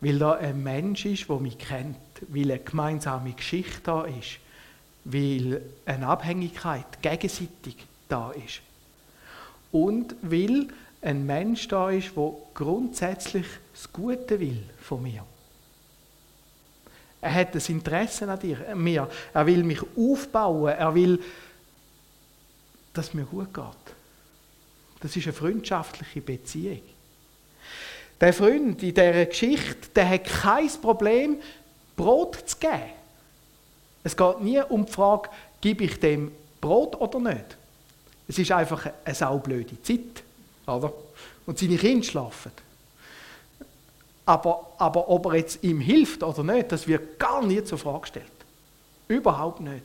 Weil 0.00 0.18
da 0.18 0.32
ein 0.34 0.62
Mensch 0.62 1.06
ist, 1.06 1.28
der 1.28 1.38
mich 1.38 1.58
kennt 1.58 1.96
weil 2.28 2.50
eine 2.50 2.58
gemeinsame 2.60 3.32
Geschichte 3.32 3.80
da 3.84 4.04
ist, 4.04 4.38
weil 5.04 5.62
eine 5.84 6.06
Abhängigkeit 6.06 7.02
gegenseitig 7.02 7.76
da 8.08 8.32
ist 8.32 8.60
und 9.72 10.14
weil 10.22 10.68
ein 11.02 11.24
Mensch 11.24 11.68
da 11.68 11.90
ist, 11.90 12.16
der 12.16 12.32
grundsätzlich 12.54 13.46
das 13.72 13.92
Gute 13.92 14.40
will 14.40 14.62
von 14.80 15.02
mir. 15.02 15.24
Er 17.20 17.34
hat 17.34 17.54
das 17.54 17.68
Interesse 17.68 18.30
an 18.30 18.38
dir, 18.38 18.68
an 18.70 18.82
mir. 18.82 19.08
Er 19.34 19.46
will 19.46 19.64
mich 19.64 19.80
aufbauen. 19.96 20.72
Er 20.72 20.94
will, 20.94 21.20
dass 22.92 23.08
es 23.08 23.14
mir 23.14 23.24
gut 23.24 23.52
geht. 23.52 23.64
Das 25.00 25.16
ist 25.16 25.24
eine 25.24 25.32
freundschaftliche 25.32 26.20
Beziehung. 26.20 26.82
Der 28.20 28.32
Freund 28.32 28.82
in 28.82 28.94
dieser 28.94 29.26
Geschichte, 29.26 29.88
der 29.94 30.08
hat 30.08 30.24
kein 30.24 30.68
Problem 30.80 31.36
Brot 31.96 32.36
zu 32.46 32.56
geben. 32.58 32.92
Es 34.04 34.16
geht 34.16 34.40
nie 34.40 34.60
um 34.60 34.86
die 34.86 34.92
Frage, 34.92 35.28
gebe 35.60 35.84
ich 35.84 35.98
dem 35.98 36.32
Brot 36.60 36.94
oder 36.96 37.18
nicht. 37.18 37.56
Es 38.28 38.38
ist 38.38 38.52
einfach 38.52 38.88
eine 39.04 39.14
saublöde 39.14 39.80
Zeit. 39.82 40.22
Oder? 40.66 40.92
Und 41.46 41.58
seine 41.58 41.76
Kinder 41.76 42.04
schlafen. 42.04 42.52
Aber, 44.24 44.72
aber 44.78 45.08
ob 45.08 45.26
er 45.26 45.36
jetzt 45.36 45.62
ihm 45.62 45.80
hilft 45.80 46.22
oder 46.22 46.42
nicht, 46.42 46.72
das 46.72 46.88
wird 46.88 47.18
gar 47.18 47.44
nie 47.44 47.62
zur 47.62 47.78
Frage 47.78 48.00
gestellt. 48.00 48.32
Überhaupt 49.06 49.60
nicht. 49.60 49.84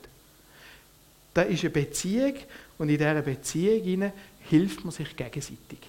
Da 1.33 1.43
ist 1.43 1.61
eine 1.61 1.69
Beziehung 1.69 2.33
und 2.77 2.89
in 2.89 2.97
dieser 2.97 3.21
Beziehung 3.21 4.11
hilft 4.50 4.83
man 4.83 4.91
sich 4.91 5.15
gegenseitig. 5.15 5.79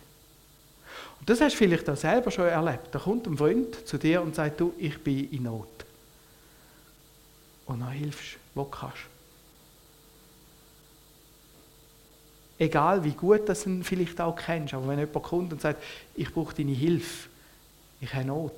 Und 1.19 1.31
das 1.31 1.41
hast 1.41 1.55
du 1.55 1.59
vielleicht 1.59 1.89
auch 1.89 1.97
selber 1.97 2.31
schon 2.31 2.45
erlebt. 2.45 2.89
Da 2.93 2.99
kommt 2.99 3.27
ein 3.27 3.39
Freund 3.39 3.87
zu 3.87 3.97
dir 3.97 4.21
und 4.21 4.35
sagt, 4.35 4.61
du, 4.61 4.75
ich 4.77 5.03
bin 5.03 5.31
in 5.31 5.45
Not 5.45 5.69
und 7.67 7.81
dann 7.81 7.91
hilfst, 7.91 8.37
wo 8.55 8.65
du 8.65 8.71
kannst. 8.71 9.12
Egal 12.63 13.03
wie 13.03 13.11
gut 13.11 13.49
du 13.49 13.53
ihn 13.67 13.83
vielleicht 13.83 14.21
auch 14.21 14.37
kennst, 14.37 14.73
aber 14.73 14.87
wenn 14.87 15.01
jemand 15.01 15.25
kommt 15.25 15.53
und 15.53 15.61
sagt, 15.61 15.83
ich 16.15 16.33
brauche 16.33 16.55
deine 16.55 16.71
Hilfe, 16.71 17.29
ich 18.01 18.15
habe 18.15 18.27
Not, 18.27 18.53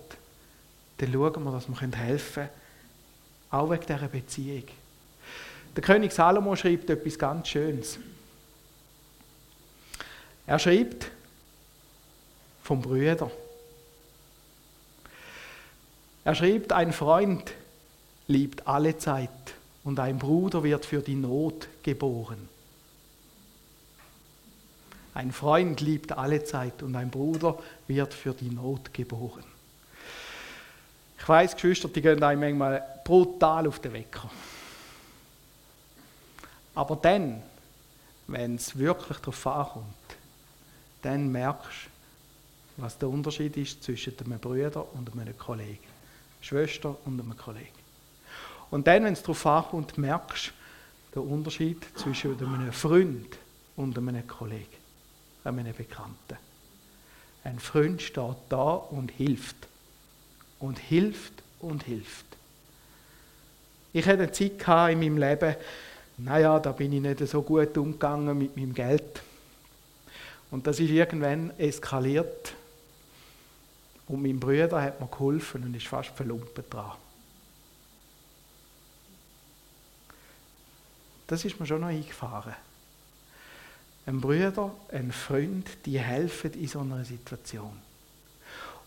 dann 0.99 1.11
schauen 1.11 1.43
wir, 1.43 1.53
dass 1.53 1.69
wir 1.71 1.99
helfen 1.99 2.35
können, 2.35 2.49
auch 3.51 3.71
wegen 3.71 3.87
dieser 3.87 4.09
Beziehung. 4.09 4.65
Der 5.75 5.83
König 5.83 6.13
Salomo 6.13 6.55
schreibt 6.55 6.91
etwas 6.91 7.19
ganz 7.19 7.49
Schönes. 7.49 7.99
Er 10.47 10.59
schreibt 10.59 11.11
vom 12.63 12.83
Brüder. 12.83 13.31
Er 16.25 16.35
schreibt, 16.35 16.75
ein 16.75 16.93
Freund 16.93 17.55
liebt 18.27 18.69
alle 18.69 18.99
Zeit 18.99 19.31
und 19.83 19.99
ein 19.99 20.19
Bruder 20.19 20.63
wird 20.63 20.85
für 20.85 21.01
die 21.01 21.15
Not 21.15 21.69
geboren. 21.83 22.51
Ein 25.15 25.31
Freund 25.33 25.81
liebt 25.81 26.13
alle 26.13 26.43
Zeit 26.45 26.83
und 26.83 26.97
ein 26.97 27.11
Bruder 27.11 27.59
wird 27.87 28.13
für 28.13 28.35
die 28.35 28.51
Not 28.51 28.93
geboren. 28.93 29.45
Ich 31.19 31.29
weiß, 31.29 31.55
Geschwister, 31.55 31.89
die 31.89 32.03
gehen 32.03 32.23
einem 32.23 32.41
manchmal 32.41 33.01
brutal 33.05 33.67
auf 33.69 33.79
den 33.79 33.93
Wecker. 33.93 34.31
Aber 36.75 36.97
dann, 36.97 37.43
wenn 38.27 38.57
es 38.57 38.77
wirklich 38.77 39.19
darauf 39.19 39.47
ankommt, 39.47 39.85
dann 41.03 41.31
merkst 41.31 41.87
du, 42.77 42.83
was 42.83 42.99
der 42.99 43.09
Unterschied 43.09 43.57
ist 43.57 43.85
zwischen 43.85 44.15
einem 44.19 44.41
Bruder 44.41 44.85
und 44.95 45.13
einem 45.13 45.39
Kollegen. 45.39 45.79
Schwester 46.41 46.97
und 47.07 47.21
einem 47.21 47.37
Kollegen. 47.37 47.69
Und 48.71 48.87
dann, 48.87 49.05
wenn 49.05 49.13
es 49.13 49.23
darauf 49.23 49.47
ankommt, 49.47 49.97
merkst 49.97 50.53
du 51.13 51.21
den 51.21 51.31
Unterschied 51.31 51.87
zwischen 51.97 52.39
einem 52.39 52.73
Freund 52.73 53.39
und 53.77 53.97
einem 53.97 54.27
Kollegen, 54.27 54.67
einem 55.45 55.75
Bekannten. 55.75 56.39
Ein 57.45 57.59
Freund 57.59 58.01
steht 58.01 58.37
da 58.49 58.73
und 58.73 59.11
hilft. 59.11 59.57
Und 60.59 60.79
hilft 60.79 61.43
und 61.61 61.83
hilft. 61.83 62.25
Ich 63.93 64.07
hatte 64.07 64.25
eine 64.25 64.33
Zeit 64.33 64.59
in 64.93 64.99
meinem 64.99 65.19
Leben, 65.19 65.55
naja, 66.17 66.59
da 66.59 66.73
bin 66.73 66.93
ich 66.93 67.01
nicht 67.01 67.27
so 67.29 67.43
gut 67.43 67.77
umgegangen 67.77 68.37
mit 68.39 68.57
meinem 68.57 68.75
Geld. 68.75 69.21
Und 70.51 70.67
das 70.67 70.81
ist 70.81 70.91
irgendwann 70.91 71.51
eskaliert. 71.59 72.55
Und 74.07 74.23
mein 74.23 74.39
Bruder 74.39 74.83
hat 74.83 75.01
mir 75.01 75.09
geholfen 75.09 75.65
und 75.65 75.75
ist 75.75 75.87
fast 75.87 76.11
verlumpen 76.11 76.65
dran. 76.71 76.93
Das 81.27 81.45
ist 81.45 81.59
mir 81.59 81.67
schon 81.67 81.81
noch 81.81 81.89
eingefahren. 81.89 82.55
Ein 84.07 84.21
Bruder, 84.21 84.71
ein 84.93 85.13
Freund, 85.13 85.67
die 85.87 85.99
helfen 85.99 86.53
in 86.53 86.69
so 86.69 86.81
einer 86.81 87.05
Situation. 87.05 87.73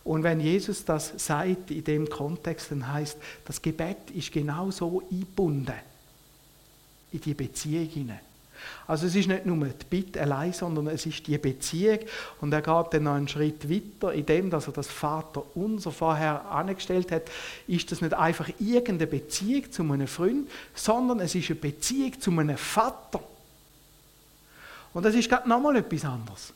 Und 0.04 0.24
wenn 0.24 0.40
Jesus 0.40 0.86
das 0.86 1.14
sagt 1.18 1.72
in 1.72 1.84
dem 1.84 2.08
Kontext, 2.08 2.72
dann 2.72 2.92
heißt 2.92 3.18
das 3.44 3.62
Gebet 3.62 4.12
ist 4.14 4.32
genau 4.32 4.72
so 4.72 5.04
eingebunden 5.12 5.74
in 7.12 7.20
die 7.20 7.34
Beziehung 7.34 7.88
hinein. 7.88 8.20
Also 8.88 9.08
es 9.08 9.16
ist 9.16 9.28
nicht 9.28 9.46
nur 9.46 9.66
die 9.66 9.86
Bitte 9.90 10.22
allein, 10.22 10.54
sondern 10.54 10.88
es 10.88 11.06
ist 11.06 11.28
die 11.28 11.38
Beziehung. 11.38 12.00
Und 12.42 12.54
er 12.54 12.62
geht 12.62 12.94
dann 12.94 13.04
noch 13.04 13.14
einen 13.14 13.28
Schritt 13.28 13.70
weiter, 13.70 14.14
indem 14.14 14.50
dass 14.50 14.68
er 14.68 14.74
das 14.74 14.88
Vater 14.88 15.44
unser 15.56 15.92
vorher 15.92 16.46
angestellt 16.46 17.12
hat, 17.12 17.24
ist 17.68 17.92
das 17.92 18.02
nicht 18.02 18.14
einfach 18.14 18.50
irgendeine 18.60 19.08
Beziehung 19.08 19.72
zu 19.72 19.84
einem 19.84 20.08
Freund, 20.08 20.50
sondern 20.74 21.20
es 21.20 21.36
ist 21.36 21.50
eine 21.50 21.60
Beziehung 21.60 22.20
zu 22.20 22.32
einem 22.32 22.58
Vater. 22.58 23.22
Und 24.98 25.04
das 25.04 25.13
ist 25.13 25.30
gerade 25.30 25.48
nochmal 25.48 25.75
etwas 25.75 26.04
anderes. 26.06 26.51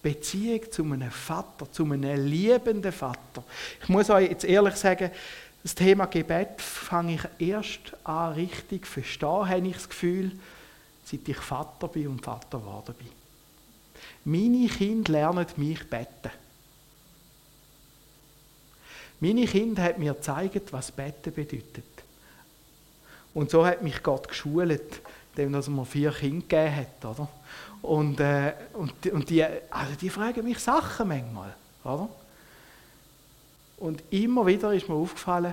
Beziehung 0.00 0.60
zu 0.70 0.84
einem 0.84 1.10
Vater, 1.10 1.72
zu 1.72 1.82
einem 1.82 2.24
liebenden 2.24 2.92
Vater. 2.92 3.42
Ich 3.82 3.88
muss 3.88 4.10
euch 4.10 4.30
jetzt 4.30 4.44
ehrlich 4.44 4.76
sagen, 4.76 5.10
das 5.60 5.74
Thema 5.74 6.06
Gebet 6.06 6.60
fange 6.60 7.16
ich 7.16 7.48
erst 7.48 7.80
an 8.04 8.34
richtig 8.34 8.86
verstehen, 8.86 9.48
habe 9.48 9.66
ich 9.66 9.74
das 9.74 9.88
Gefühl, 9.88 10.30
seit 11.04 11.28
ich 11.28 11.36
Vater 11.36 11.88
bin 11.88 12.06
und 12.06 12.24
Vater 12.24 12.60
geworden 12.60 12.94
bin. 12.96 13.08
Meine 14.24 14.68
Kinder 14.68 15.10
lernen 15.10 15.46
mich 15.56 15.90
beten. 15.90 16.30
Meine 19.18 19.46
Kinder 19.46 19.82
haben 19.82 20.00
mir 20.00 20.14
gezeigt, 20.14 20.72
was 20.72 20.92
Beten 20.92 21.34
bedeutet. 21.34 21.84
Und 23.34 23.50
so 23.50 23.66
hat 23.66 23.82
mich 23.82 24.00
Gott 24.00 24.28
geschult, 24.28 25.00
indem 25.34 25.54
er 25.54 25.70
mir 25.70 25.84
vier 25.84 26.12
Kinder 26.12 26.46
gegeben 26.46 26.76
hat. 26.76 27.04
Oder? 27.04 27.28
Und, 27.84 28.18
äh, 28.18 28.54
und, 28.72 28.94
und 29.08 29.28
die, 29.28 29.44
also 29.44 29.94
die 30.00 30.08
fragen 30.08 30.42
mich 30.42 30.58
Sachen 30.58 31.06
manchmal. 31.06 31.54
Oder? 31.84 32.08
Und 33.76 34.02
immer 34.10 34.46
wieder 34.46 34.72
ist 34.72 34.88
mir 34.88 34.94
aufgefallen, 34.94 35.52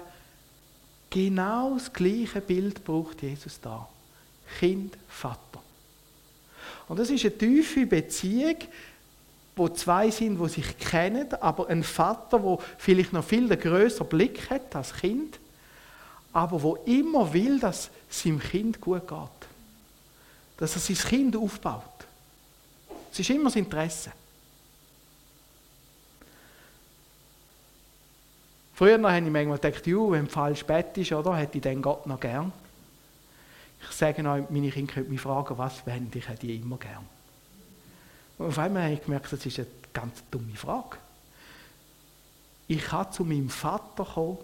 genau 1.09 1.73
das 1.73 1.91
gleiche 1.91 2.39
Bild 2.39 2.85
braucht 2.85 3.21
Jesus 3.21 3.59
da. 3.59 3.85
Kind, 4.59 4.97
Vater. 5.09 5.59
Und 6.88 7.00
das 7.00 7.09
ist 7.09 7.25
eine 7.25 7.38
tiefe 7.38 7.85
Beziehung, 7.85 8.55
wo 9.57 9.67
zwei 9.67 10.09
sind, 10.09 10.39
wo 10.39 10.47
sich 10.47 10.77
kennen, 10.77 11.33
aber 11.33 11.67
ein 11.67 11.83
Vater, 11.83 12.41
wo 12.41 12.61
vielleicht 12.77 13.11
noch 13.11 13.25
viel 13.25 13.50
größer 13.50 14.05
Blick 14.05 14.50
hat 14.50 14.73
als 14.73 14.93
Kind, 14.93 15.38
aber 16.31 16.63
wo 16.63 16.75
immer 16.85 17.33
will, 17.33 17.59
dass 17.59 17.91
es 18.09 18.23
seinem 18.23 18.39
Kind 18.39 18.79
gut 18.79 19.05
geht, 19.05 19.50
dass 20.55 20.75
er 20.75 20.79
sein 20.79 21.09
Kind 21.09 21.35
aufbaut. 21.35 21.83
Es 23.11 23.19
ist 23.19 23.29
immer 23.29 23.45
das 23.45 23.55
Interesse. 23.55 24.11
Früher 28.73 28.93
habe 28.93 29.17
ich 29.17 29.31
manchmal 29.31 29.59
gedacht, 29.59 29.85
wenn 29.85 30.27
falsch 30.27 30.65
Bett 30.65 30.97
ist, 30.97 31.11
oder, 31.11 31.35
hätte 31.35 31.57
ich 31.57 31.61
den 31.61 31.81
Gott 31.81 32.07
noch 32.07 32.19
gern. 32.19 32.51
Ich 33.83 33.95
sage 33.95 34.27
euch, 34.27 34.49
meine 34.49 34.71
Kinder 34.71 34.93
können 34.93 35.09
mich 35.09 35.21
fragen, 35.21 35.57
was 35.57 35.85
wollen, 35.85 36.09
ich 36.13 36.27
hätte 36.27 36.47
die 36.47 36.55
immer 36.55 36.77
gern. 36.77 37.05
Und 38.37 38.47
auf 38.47 38.57
einmal 38.57 38.83
habe 38.83 38.93
ich 38.93 39.03
gemerkt, 39.03 39.31
das 39.31 39.45
ist 39.45 39.59
eine 39.59 39.67
ganz 39.93 40.23
dumme 40.31 40.55
Frage. 40.55 40.97
Ich 42.67 42.83
kann 42.83 43.11
zu 43.11 43.23
meinem 43.23 43.49
Vater 43.49 44.05
kommen 44.05 44.37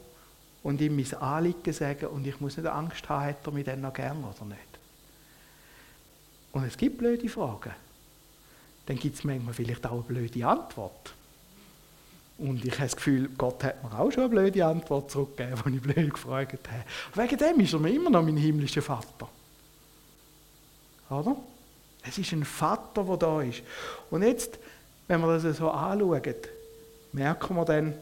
und 0.62 0.82
ihm 0.82 0.96
mein 0.96 1.14
Anliegen 1.16 1.74
sagen 1.74 2.08
und 2.08 2.28
ich 2.28 2.40
muss 2.42 2.58
nicht 2.58 2.68
Angst 2.68 3.08
haben, 3.10 3.26
hat 3.26 3.46
er 3.46 3.52
mich 3.54 3.66
dann 3.66 3.82
noch 3.82 3.94
gern 3.94 4.24
oder 4.24 4.46
nicht. 4.46 4.60
Und 6.52 6.66
es 6.66 6.78
gibt 6.78 6.98
blöde 6.98 7.30
Fragen. 7.30 7.72
Dann 8.88 8.98
gibt 8.98 9.16
es 9.18 9.24
manchmal 9.24 9.54
vielleicht 9.54 9.86
auch 9.86 9.92
eine 9.92 10.02
blöde 10.02 10.48
Antwort. 10.48 11.14
Und 12.38 12.64
ich 12.64 12.74
habe 12.74 12.84
das 12.84 12.96
Gefühl, 12.96 13.30
Gott 13.38 13.64
hat 13.64 13.84
mir 13.84 14.00
auch 14.00 14.12
schon 14.12 14.24
eine 14.24 14.30
blöde 14.30 14.66
Antwort 14.66 15.12
zurückgegeben, 15.12 15.62
als 15.66 15.76
ich 15.76 15.82
blöd 15.82 16.14
gefragt 16.14 16.68
habe. 16.70 17.28
Wegen 17.28 17.38
dem 17.38 17.60
ist 17.60 17.74
er 17.74 17.80
mir 17.80 17.94
immer 17.94 18.10
noch 18.10 18.24
mein 18.24 18.38
himmlischer 18.38 18.82
Vater. 18.82 19.28
Oder? 21.10 21.36
Es 22.08 22.18
ist 22.18 22.32
ein 22.32 22.46
Vater, 22.46 23.04
der 23.04 23.18
da 23.18 23.42
ist. 23.42 23.62
Und 24.10 24.24
jetzt, 24.24 24.58
wenn 25.08 25.22
wir 25.22 25.40
das 25.40 25.58
so 25.58 25.70
anschauen, 25.70 26.36
merken 27.12 27.56
wir 27.56 27.66
dann, 27.66 27.94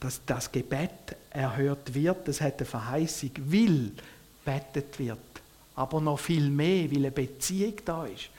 dass 0.00 0.20
das 0.26 0.50
Gebet 0.50 1.16
erhört 1.30 1.94
wird. 1.94 2.28
Es 2.28 2.40
hat 2.40 2.58
eine 2.58 2.66
Verheißung, 2.66 3.30
will 3.36 3.92
betet 4.44 4.98
wird. 4.98 5.18
Aber 5.76 6.00
noch 6.00 6.18
viel 6.18 6.50
mehr, 6.50 6.90
weil 6.90 6.98
eine 6.98 7.10
Beziehung 7.10 7.74
da 7.84 8.06
ist. 8.06 8.30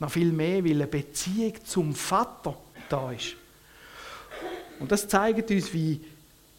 Noch 0.00 0.10
viel 0.10 0.32
mehr, 0.32 0.64
weil 0.64 0.72
eine 0.72 0.86
Beziehung 0.86 1.54
zum 1.64 1.94
Vater 1.94 2.56
da 2.88 3.10
ist. 3.12 3.34
Und 4.78 4.92
das 4.92 5.08
zeigt 5.08 5.50
uns, 5.50 5.72
wie 5.72 6.00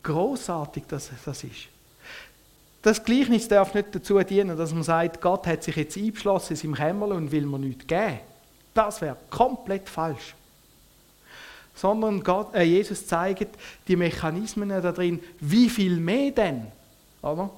großartig 0.03 0.83
das, 0.87 1.09
das 1.23 1.43
ist. 1.43 1.67
Das 2.81 3.03
Gleichnis 3.03 3.47
darf 3.47 3.73
nicht 3.73 3.93
dazu 3.93 4.19
dienen, 4.19 4.57
dass 4.57 4.73
man 4.73 4.83
sagt, 4.83 5.19
Gott 5.21 5.47
hat 5.47 5.63
sich 5.63 5.75
jetzt 5.75 5.97
eingeschlossen 5.97 6.53
in 6.53 6.57
seinem 6.57 6.75
Kämmerlein 6.75 7.17
und 7.17 7.31
will 7.31 7.45
mir 7.45 7.59
nichts 7.59 7.87
geben. 7.87 8.19
Das 8.73 9.01
wäre 9.01 9.17
komplett 9.29 9.89
falsch. 9.89 10.35
Sondern 11.75 12.23
Gott, 12.23 12.53
äh, 12.53 12.63
Jesus 12.63 13.05
zeigt 13.05 13.57
die 13.87 13.95
Mechanismen 13.95 14.69
da 14.69 14.91
drin, 14.91 15.21
wie 15.39 15.69
viel 15.69 15.97
mehr 15.97 16.31
denn? 16.31 16.67
Oder? 17.21 17.49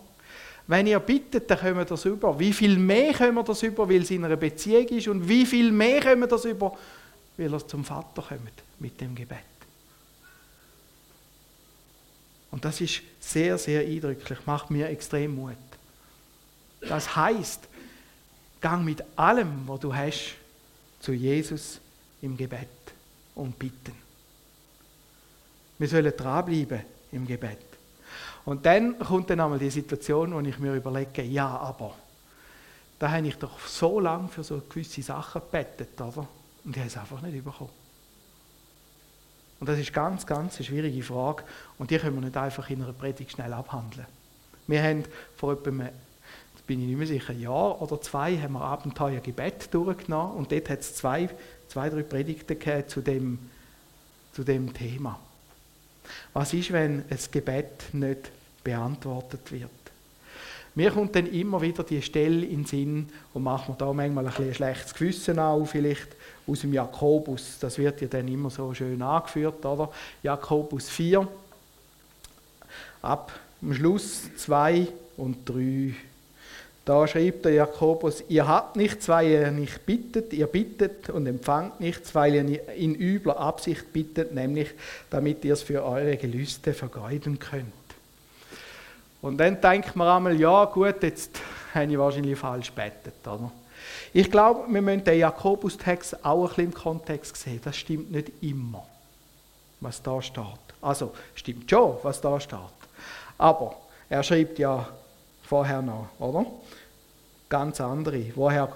Wenn 0.72 0.88
ihr 0.88 1.02
bittet, 1.02 1.52
dann 1.52 1.60
kommen 1.60 1.80
wir 1.80 1.84
das 1.84 2.06
über. 2.06 2.40
Wie 2.40 2.54
viel 2.54 2.78
mehr 2.78 3.14
können 3.14 3.36
wir 3.36 3.44
das 3.44 3.62
über, 3.62 3.90
weil 3.90 4.04
es 4.04 4.12
in 4.12 4.24
einer 4.24 4.38
Beziehung 4.38 4.88
ist 4.88 5.06
und 5.10 5.28
wie 5.28 5.46
viel 5.46 5.70
mehr 5.70 6.00
können 6.00 6.22
wir 6.22 6.30
das 6.30 6.46
über, 6.46 6.78
weil 7.36 7.54
er 7.54 7.68
zum 7.68 7.84
Vater 7.84 8.22
kommt 8.22 8.54
mit 8.80 9.02
dem 9.02 9.14
Gebet. 9.14 9.40
Und 12.52 12.64
das 12.64 12.80
ist 12.80 13.02
sehr, 13.20 13.58
sehr 13.58 13.82
eindrücklich, 13.82 14.40
macht 14.46 14.72
mir 14.72 14.88
extrem 14.88 15.36
Mut. 15.36 15.58
Das 16.80 17.18
heißt, 17.18 17.68
gang 18.62 18.86
mit 18.86 19.04
allem, 19.18 19.68
was 19.68 19.82
du 19.82 19.94
hast, 19.94 20.36
zu 21.02 21.12
Jesus 21.12 21.82
im 22.22 22.38
Gebet 22.38 22.70
und 23.36 23.60
bitten. 23.60 23.96
Wir 25.78 25.90
sollen 25.90 26.14
dranbleiben 26.16 26.80
im 27.12 27.28
Gebet. 27.28 27.71
Und 28.46 28.66
dann 28.66 28.98
kommt 29.00 29.30
dann 29.30 29.40
einmal 29.40 29.60
die 29.60 29.70
Situation, 29.70 30.34
wo 30.34 30.40
ich 30.40 30.58
mir 30.60 30.76
überlege, 30.76 31.22
ja, 31.22 31.48
aber 31.48 31.94
da 32.98 33.12
habe 33.12 33.28
ich 33.28 33.36
doch 33.38 33.60
so 33.68 34.00
lange 34.00 34.28
für 34.28 34.44
so 34.44 34.62
gewisse 34.68 35.02
Sachen 35.02 35.42
gebetet, 35.42 36.00
oder? 36.00 36.28
Und 36.64 36.76
ich 36.76 36.78
habe 36.78 36.88
es 36.88 36.98
einfach 36.98 37.22
nicht 37.22 37.44
bekommen. 37.44 37.70
Und 39.60 39.70
das 39.70 39.78
ist 39.78 39.94
ganz, 39.94 40.26
ganz 40.26 40.56
eine 40.56 40.66
schwierige 40.66 41.04
Frage 41.04 41.44
und 41.78 41.92
die 41.92 41.98
können 42.00 42.16
wir 42.16 42.22
nicht 42.22 42.36
einfach 42.38 42.68
in 42.72 42.82
einer 42.82 42.94
Predigt 42.94 43.32
schnell 43.32 43.54
abhandeln. 43.54 44.08
Wir 44.66 44.82
haben 44.82 45.04
vor 45.38 45.54
etwa, 45.54 45.70
jetzt 45.70 46.66
bin 46.66 46.82
ich 46.82 46.88
nicht 46.88 46.98
mehr 46.98 47.08
sicher, 47.08 47.34
ein 47.34 47.40
Jahr 47.40 47.80
oder 47.80 48.02
zwei, 48.02 48.38
haben 48.38 48.54
wir 48.54 48.62
Abenteuer 48.62 49.20
Gebet 49.20 49.72
durchgenommen 49.72 50.36
und 50.36 50.52
dort 50.52 50.68
hat 50.68 50.80
es 50.80 50.96
zwei, 50.96 51.30
zwei, 51.68 51.90
drei 51.90 52.02
Predigten 52.02 52.88
zu 52.88 53.02
dem, 53.02 53.38
zu 54.34 54.44
dem 54.44 54.74
Thema. 54.74 55.20
Was 56.34 56.54
ist, 56.54 56.72
wenn 56.72 57.04
ein 57.10 57.20
Gebet 57.32 57.94
nicht 57.94 58.32
beantwortet 58.64 59.52
wird? 59.52 59.70
Mir 60.74 60.92
kommt 60.92 61.16
dann 61.16 61.28
immer 61.28 61.62
wieder 61.62 61.84
die 61.84 62.02
Stelle 62.02 62.46
in 62.46 62.62
den 62.62 62.66
Sinn 62.66 63.10
und 63.34 63.44
macht 63.44 63.68
mir 63.68 63.76
da 63.76 63.92
manchmal 63.92 64.28
ein, 64.28 64.34
ein 64.38 64.54
schlechtes 64.54 64.94
Gewissen 64.94 65.38
auf, 65.38 65.72
vielleicht 65.72 66.08
aus 66.48 66.62
dem 66.62 66.74
Jakobus. 66.74 67.58
Das 67.60 67.78
wird 67.78 68.00
ja 68.00 68.08
dann 68.08 68.28
immer 68.30 68.50
so 68.50 68.74
schön 68.74 69.02
angeführt, 69.02 69.66
oder? 69.66 69.92
Jakobus 70.24 70.90
4, 70.90 71.28
ab 73.02 73.34
am 73.62 73.74
Schluss 73.74 74.34
2 74.38 74.88
und 75.18 75.48
3. 75.48 75.94
Da 76.84 77.08
schreibt 77.08 77.46
der 77.46 77.54
Jakobus, 77.54 78.24
ihr 78.28 78.48
habt 78.48 78.76
nichts, 78.76 79.08
weil 79.08 79.30
ihr 79.30 79.52
nicht 79.52 79.86
bittet, 79.86 80.34
ihr 80.34 80.48
bittet 80.48 81.10
und 81.12 81.28
empfangt 81.28 81.80
nichts, 81.80 82.16
weil 82.16 82.34
ihr 82.34 82.70
in 82.74 82.96
übler 82.96 83.40
Absicht 83.40 83.94
bittet, 83.94 84.34
nämlich 84.34 84.72
damit 85.12 85.46
ihr 85.46 85.54
es 85.54 85.62
für 85.62 85.84
eure 85.84 86.18
Gelüste 86.18 86.74
vergeuden 86.74 87.38
könnt. 87.38 87.72
Und 89.22 89.38
dann 89.38 89.62
denkt 89.62 89.96
man 89.96 90.08
einmal, 90.08 90.40
ja 90.40 90.66
gut, 90.66 91.04
jetzt 91.04 91.40
habe 91.76 91.92
ich 91.92 91.98
wahrscheinlich 92.00 92.40
falsch 92.40 92.72
betet. 92.72 93.14
Oder? 93.28 93.52
Ich 94.14 94.32
glaube, 94.32 94.72
wir 94.72 94.82
müssen 94.82 95.04
den 95.04 95.20
Jakobus-Text 95.20 96.26
auch 96.26 96.44
ein 96.44 96.48
bisschen 96.48 96.66
im 96.66 96.74
Kontext 96.74 97.36
sehen. 97.36 97.62
Das 97.64 97.78
stimmt 97.78 98.12
nicht 98.12 98.32
immer, 98.42 98.86
was 99.80 100.02
da 100.02 100.20
steht. 100.22 100.46
Also, 100.82 101.14
stimmt 101.36 101.70
schon, 101.70 101.98
was 102.02 102.20
da 102.20 102.40
steht. 102.40 102.60
Aber 103.38 103.76
er 104.10 104.24
schreibt 104.24 104.58
ja 104.58 104.88
vorher 105.52 105.82
noch, 105.82 106.08
oder? 106.18 106.46
Ganz 107.50 107.82
andere. 107.82 108.24
Woher 108.36 108.70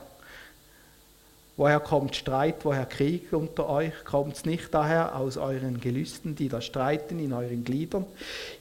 Woher 1.58 1.80
kommt 1.80 2.18
Streit, 2.18 2.66
woher 2.66 2.86
Krieg 2.86 3.32
unter 3.32 3.70
euch? 3.70 3.94
Kommt 4.04 4.36
es 4.36 4.44
nicht 4.44 4.74
daher 4.74 5.16
aus 5.16 5.38
euren 5.38 5.80
Gelüsten, 5.80 6.36
die 6.36 6.50
da 6.50 6.60
streiten 6.60 7.18
in 7.18 7.32
euren 7.32 7.64
Gliedern? 7.64 8.06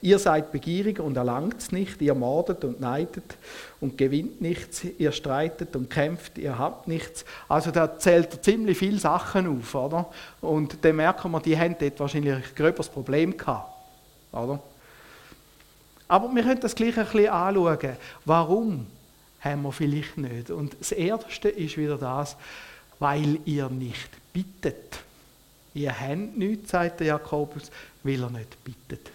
Ihr 0.01 0.21
seid 0.21 0.53
begierig 0.53 1.01
und 1.01 1.17
erlangt 1.17 1.57
es 1.59 1.73
nicht, 1.73 2.01
ihr 2.01 2.15
mordet 2.15 2.63
und 2.63 2.81
neidet 2.81 3.25
und 3.81 3.99
gewinnt 3.99 4.41
nichts, 4.41 4.85
ihr 4.85 5.11
streitet 5.11 5.75
und 5.75 5.91
kämpft, 5.91 6.39
ihr 6.39 6.57
habt 6.57 6.87
nichts. 6.87 7.25
Also 7.49 7.73
da 7.73 7.99
zählt 7.99 8.45
ziemlich 8.45 8.79
viele 8.79 9.01
Sachen 9.01 9.49
auf, 9.59 9.75
oder? 9.75 10.07
Und 10.41 10.85
dann 10.85 10.95
merken 10.95 11.33
wir, 11.33 11.41
die 11.41 11.59
haben 11.59 11.75
dort 11.77 11.99
wahrscheinlich 11.99 12.35
ein 12.35 12.45
gröberes 12.55 12.89
Problem 12.89 13.37
gehabt, 13.37 13.73
oder? 14.31 14.61
Aber 16.15 16.33
wir 16.33 16.45
können 16.45 16.61
das 16.61 16.77
gleich 16.77 16.97
ein 16.97 17.07
bisschen 17.07 17.29
anschauen. 17.29 17.97
Warum 18.25 18.87
haben 19.41 19.63
wir 19.63 19.73
vielleicht 19.73 20.17
nicht? 20.17 20.49
Und 20.49 20.77
das 20.79 20.93
Erste 20.93 21.49
ist 21.49 21.77
wieder 21.77 21.99
das, 21.99 22.37
weil 23.01 23.41
ihr 23.45 23.69
nicht 23.69 24.11
bittet. 24.33 25.01
Ihr 25.75 25.91
habt 25.99 26.37
nichts, 26.37 26.71
sagt 26.71 27.01
der 27.01 27.09
Jakobus, 27.09 27.69
weil 28.05 28.23
er 28.23 28.31
nicht 28.31 28.63
bittet. 28.63 29.11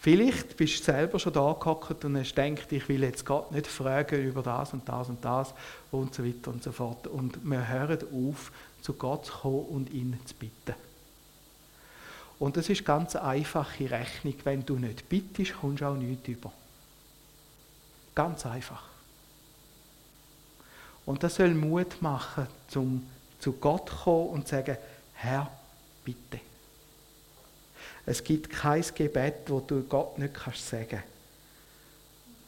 Vielleicht 0.00 0.56
bist 0.56 0.80
du 0.80 0.82
selber 0.82 1.20
schon 1.20 1.32
da 1.32 1.52
gehockt 1.52 2.04
und 2.04 2.18
hast 2.18 2.34
gedacht, 2.34 2.72
ich 2.72 2.88
will 2.88 3.04
jetzt 3.04 3.24
Gott 3.24 3.52
nicht 3.52 3.68
fragen 3.68 4.20
über 4.20 4.42
das 4.42 4.72
und 4.72 4.88
das 4.88 5.10
und 5.10 5.24
das 5.24 5.54
und 5.92 6.12
so 6.12 6.26
weiter 6.26 6.50
und 6.50 6.64
so 6.64 6.72
fort. 6.72 7.06
Und 7.06 7.38
wir 7.44 7.68
hören 7.68 8.00
auf, 8.12 8.50
zu 8.80 8.94
Gott 8.94 9.26
zu 9.26 9.32
kommen 9.32 9.66
und 9.66 9.92
ihn 9.92 10.18
zu 10.24 10.34
bitten. 10.34 10.74
Und 12.42 12.56
das 12.56 12.68
ist 12.68 12.84
ganz 12.84 13.14
eine 13.14 13.24
einfache 13.28 13.88
Rechnung. 13.88 14.34
Wenn 14.42 14.66
du 14.66 14.74
nicht 14.74 15.08
bittest, 15.08 15.54
kommst 15.60 15.80
du 15.80 15.86
auch 15.86 15.94
nichts 15.94 16.26
über. 16.26 16.52
Ganz 18.16 18.44
einfach. 18.44 18.82
Und 21.06 21.22
das 21.22 21.36
soll 21.36 21.54
Mut 21.54 22.02
machen, 22.02 22.48
zum 22.66 23.06
zu 23.38 23.52
Gott 23.52 23.88
zu 23.88 23.94
kommen 23.94 24.28
und 24.30 24.48
zu 24.48 24.56
sagen, 24.56 24.76
Herr, 25.14 25.52
bitte. 26.04 26.40
Es 28.06 28.24
gibt 28.24 28.50
kein 28.50 28.84
Gebet, 28.92 29.42
wo 29.46 29.60
du 29.60 29.82
Gott 29.84 30.18
nicht 30.18 30.34
kannst 30.34 30.68
sagen. 30.68 31.00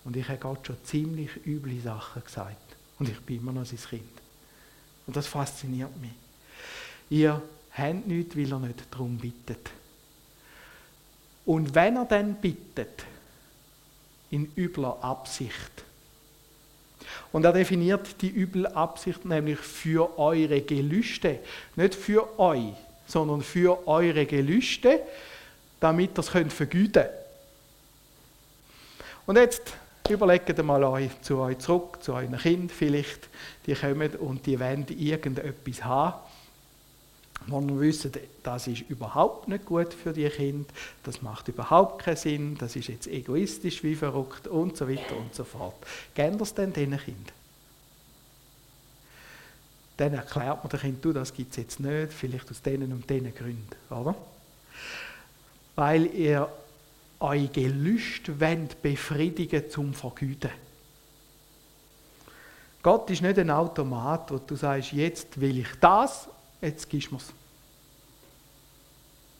Und 0.02 0.16
ich 0.16 0.28
habe 0.28 0.38
Gott 0.38 0.66
schon 0.66 0.76
ziemlich 0.82 1.46
üble 1.46 1.80
Sachen 1.80 2.24
gesagt. 2.24 2.56
Und 2.98 3.10
ich 3.10 3.20
bin 3.20 3.36
immer 3.36 3.52
noch 3.52 3.64
sein 3.64 3.78
Kind. 3.78 4.10
Und 5.06 5.14
das 5.14 5.28
fasziniert 5.28 5.96
mich. 6.00 6.10
Ihr 7.10 7.40
habt 7.70 8.08
nichts, 8.08 8.36
weil 8.36 8.50
er 8.50 8.58
nicht 8.58 8.82
darum 8.90 9.18
bittet. 9.18 9.70
Und 11.46 11.74
wenn 11.74 11.96
er 11.96 12.04
dann 12.06 12.34
bittet, 12.34 13.04
in 14.30 14.50
übler 14.56 14.98
Absicht, 15.02 15.84
und 17.32 17.44
er 17.44 17.52
definiert 17.52 18.22
die 18.22 18.30
üble 18.30 18.66
Absicht 18.66 19.24
nämlich 19.24 19.58
für 19.58 20.18
eure 20.18 20.60
Gelüste. 20.60 21.40
Nicht 21.76 21.94
für 21.94 22.38
euch, 22.38 22.74
sondern 23.06 23.42
für 23.42 23.86
eure 23.86 24.24
Gelüste, 24.24 25.00
damit 25.80 26.16
ihr 26.16 26.20
es 26.20 26.30
könnt 26.30 26.52
vergüten 26.52 27.06
Und 29.26 29.36
jetzt 29.36 29.74
überlegt 30.08 30.62
mal 30.62 30.84
euch 30.84 31.10
zu 31.22 31.38
euch 31.38 31.58
zurück, 31.58 31.98
zu 32.02 32.14
euren 32.14 32.38
Kind 32.38 32.70
vielleicht. 32.70 33.28
Die 33.66 33.74
kommen 33.74 34.14
und 34.16 34.46
die 34.46 34.58
wollen 34.60 34.86
irgendetwas 34.88 35.84
haben 35.84 36.14
wo 37.46 37.60
wir 37.60 37.80
wissen, 37.80 38.12
das 38.42 38.66
ist 38.66 38.88
überhaupt 38.88 39.48
nicht 39.48 39.66
gut 39.66 39.92
für 39.92 40.12
die 40.12 40.28
Kinder, 40.28 40.68
das 41.02 41.20
macht 41.20 41.48
überhaupt 41.48 42.02
keinen 42.02 42.16
Sinn, 42.16 42.56
das 42.58 42.74
ist 42.76 42.88
jetzt 42.88 43.06
egoistisch 43.06 43.82
wie 43.82 43.94
verrückt 43.94 44.48
und 44.48 44.76
so 44.76 44.88
weiter 44.88 45.16
und 45.16 45.34
so 45.34 45.44
fort. 45.44 45.76
Gehen 46.14 46.38
das 46.38 46.54
denn 46.54 46.72
diesen 46.72 46.98
Kindern? 46.98 47.34
Dann 49.96 50.14
erklärt 50.14 50.62
man 50.64 50.70
dem 50.70 50.80
Kind, 50.80 51.04
du, 51.04 51.12
das 51.12 51.32
gibt 51.32 51.52
es 51.52 51.58
jetzt 51.58 51.80
nicht, 51.80 52.12
vielleicht 52.12 52.50
aus 52.50 52.62
denen 52.62 52.92
und 52.92 53.08
diesen 53.08 53.34
Gründen, 53.34 53.76
oder? 53.90 54.14
Weil 55.76 56.06
ihr 56.06 56.48
euch 57.20 57.52
Gelüste 57.52 58.40
wollt 58.40 58.82
befriedigen 58.82 59.70
zum 59.70 59.94
Vergüten. 59.94 60.50
Gott 62.82 63.08
ist 63.08 63.22
nicht 63.22 63.38
ein 63.38 63.50
Automat, 63.50 64.30
wo 64.30 64.38
du 64.38 64.56
sagst, 64.56 64.92
jetzt 64.92 65.40
will 65.40 65.58
ich 65.58 65.68
das 65.80 66.28
jetzt 66.64 66.88
gibst 66.88 67.10
du 67.10 67.16
es. 67.16 67.32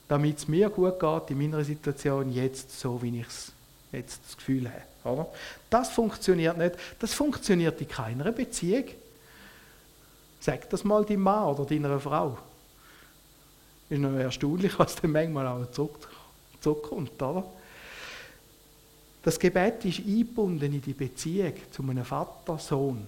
Damit 0.09 0.39
es 0.39 0.49
mir 0.49 0.69
gut 0.69 1.01
geht 1.01 1.31
in 1.31 1.39
meiner 1.39 1.65
Situation, 1.65 2.31
jetzt 2.31 2.79
so, 2.79 3.01
wie 3.03 3.21
ich 3.21 3.27
es 3.27 3.53
jetzt 3.93 4.21
das 4.27 4.37
Gefühl 4.37 4.71
habe. 4.71 5.13
Oder? 5.15 5.29
Das 5.71 5.91
funktioniert 5.91 6.59
nicht. 6.59 6.77
Das 6.99 7.15
funktioniert 7.15 7.81
in 7.81 7.89
keiner 7.89 8.33
Beziehung. 8.33 8.85
Sag 10.41 10.69
das 10.71 10.85
mal 10.85 11.05
deinem 11.05 11.23
Mann 11.23 11.55
oder 11.55 11.65
deiner 11.65 11.99
Frau. 11.99 12.37
Ist 13.89 14.01
noch 14.01 14.13
erstaunlich, 14.13 14.79
was 14.79 14.97
dann 14.97 15.13
manchmal 15.13 15.47
auch 15.47 15.71
zurückkommt. 15.71 17.21
Oder? 17.23 17.45
Das 19.23 19.39
Gebet 19.39 19.85
ist 19.87 20.01
eingebunden 20.01 20.73
in 20.73 20.83
die 20.83 20.93
Beziehung 20.93 21.55
zu 21.71 21.83
einem 21.83 22.05
Vater-Sohn. 22.05 23.07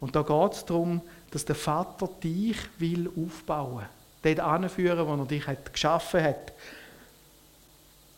Und 0.00 0.16
da 0.16 0.22
geht 0.22 0.52
es 0.52 0.64
darum, 0.64 1.00
dass 1.34 1.44
der 1.44 1.56
Vater 1.56 2.08
dich 2.22 2.56
will 2.78 3.10
aufbauen 3.16 3.78
will. 4.22 4.36
Dort 4.36 4.40
anführen, 4.40 5.04
wo 5.04 5.20
er 5.20 5.26
dich 5.26 5.44
hat 5.48 5.72
geschaffen 5.72 6.22
hat. 6.22 6.52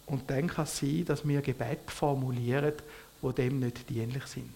Und 0.05 0.29
dann 0.31 0.49
kann 0.49 0.65
es 0.67 0.77
sein, 0.77 1.07
dass 1.07 1.27
wir 1.27 1.41
Gebet 1.41 1.91
formulieren, 1.91 2.75
wo 3.23 3.33
dem 3.33 3.59
nicht 3.59 3.89
dienlich 3.89 4.27
sind. 4.27 4.53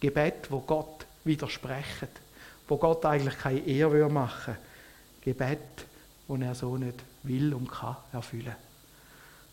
Gebet, 0.00 0.50
wo 0.50 0.60
Gott 0.60 1.04
widersprechen, 1.24 2.08
wo 2.68 2.78
Gott 2.78 3.04
eigentlich 3.04 3.38
keine 3.38 3.60
Ehre 3.60 4.08
machen 4.08 4.56
Gebet, 5.20 5.84
wo 6.26 6.36
er 6.36 6.54
so 6.54 6.78
nicht 6.78 7.04
will 7.22 7.52
und 7.52 7.70
kann 7.70 7.96
erfüllen. 8.14 8.56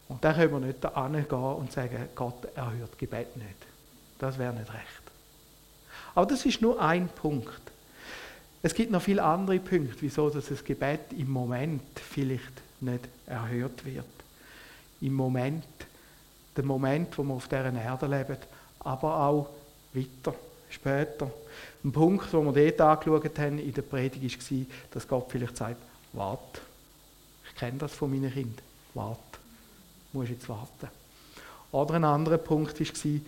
Und 0.07 0.23
dann 0.23 0.35
können 0.35 0.53
wir 0.53 0.67
nicht 0.67 0.81
da 0.81 1.09
gehen 1.09 1.37
und 1.37 1.71
sagen, 1.71 2.07
Gott 2.15 2.45
erhört 2.55 2.97
Gebet 2.97 3.35
nicht. 3.35 3.57
Das 4.19 4.37
wäre 4.37 4.53
nicht 4.53 4.73
recht. 4.73 5.01
Aber 6.15 6.25
das 6.25 6.45
ist 6.45 6.61
nur 6.61 6.81
ein 6.81 7.09
Punkt. 7.09 7.70
Es 8.63 8.73
gibt 8.75 8.91
noch 8.91 9.01
viele 9.01 9.23
andere 9.23 9.59
Punkte, 9.59 9.95
wieso 10.01 10.29
das 10.29 10.63
Gebet 10.63 11.13
im 11.17 11.31
Moment 11.31 11.81
vielleicht 11.95 12.61
nicht 12.79 13.07
erhört 13.25 13.83
wird. 13.85 14.05
Im 15.01 15.13
Moment, 15.13 15.65
der 16.55 16.63
Moment, 16.63 17.17
wo 17.17 17.23
wir 17.23 17.33
auf 17.33 17.47
dieser 17.47 17.73
Erde 17.73 18.05
leben, 18.05 18.37
aber 18.79 19.19
auch 19.19 19.49
weiter, 19.93 20.35
später. 20.69 21.31
Ein 21.83 21.91
Punkt, 21.91 22.31
den 22.31 22.53
wir 22.53 22.71
dort 22.71 22.81
angeschaut 22.81 23.39
haben 23.39 23.57
in 23.57 23.73
der 23.73 23.81
Predigt, 23.81 24.51
war, 24.51 24.65
dass 24.91 25.07
Gott 25.07 25.25
vielleicht 25.29 25.57
sagt, 25.57 25.77
warte. 26.13 26.61
Ich 27.49 27.55
kenne 27.55 27.79
das 27.79 27.93
von 27.93 28.11
meinen 28.11 28.31
Kindern. 28.31 28.63
Warte. 28.93 29.19
Du 30.11 30.19
musst 30.19 30.31
jetzt 30.31 30.47
warten. 30.49 30.87
Oder 31.71 31.95
ein 31.95 32.03
anderer 32.03 32.37
Punkt 32.37 32.79
war, 32.79 33.21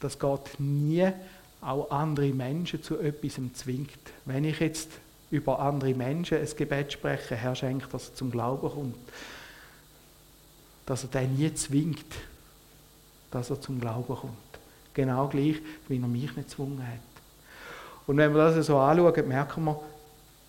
dass 0.00 0.18
Gott 0.18 0.50
nie 0.58 1.12
auch 1.60 1.90
andere 1.90 2.32
Menschen 2.32 2.82
zu 2.82 2.98
etwas 2.98 3.38
zwingt. 3.54 3.90
Wenn 4.24 4.44
ich 4.44 4.60
jetzt 4.60 4.88
über 5.30 5.60
andere 5.60 5.94
Menschen 5.94 6.38
ein 6.38 6.48
Gebet 6.56 6.92
spreche, 6.92 7.36
Herr 7.36 7.54
schenkt, 7.54 7.92
dass 7.92 8.08
er 8.08 8.14
zum 8.14 8.30
Glauben 8.30 8.70
kommt, 8.70 8.96
dass 10.86 11.04
er 11.04 11.10
den 11.10 11.36
nie 11.36 11.52
zwingt, 11.54 12.14
dass 13.30 13.50
er 13.50 13.60
zum 13.60 13.80
Glauben 13.80 14.14
kommt. 14.14 14.32
Genau 14.94 15.28
gleich, 15.28 15.56
wie 15.88 16.00
er 16.00 16.08
mich 16.08 16.22
nicht 16.22 16.34
gezwungen 16.34 16.84
hat. 16.84 16.98
Und 18.06 18.16
wenn 18.16 18.34
wir 18.34 18.50
das 18.50 18.66
so 18.66 18.78
anschauen, 18.78 19.28
merken 19.28 19.64
wir, 19.64 19.80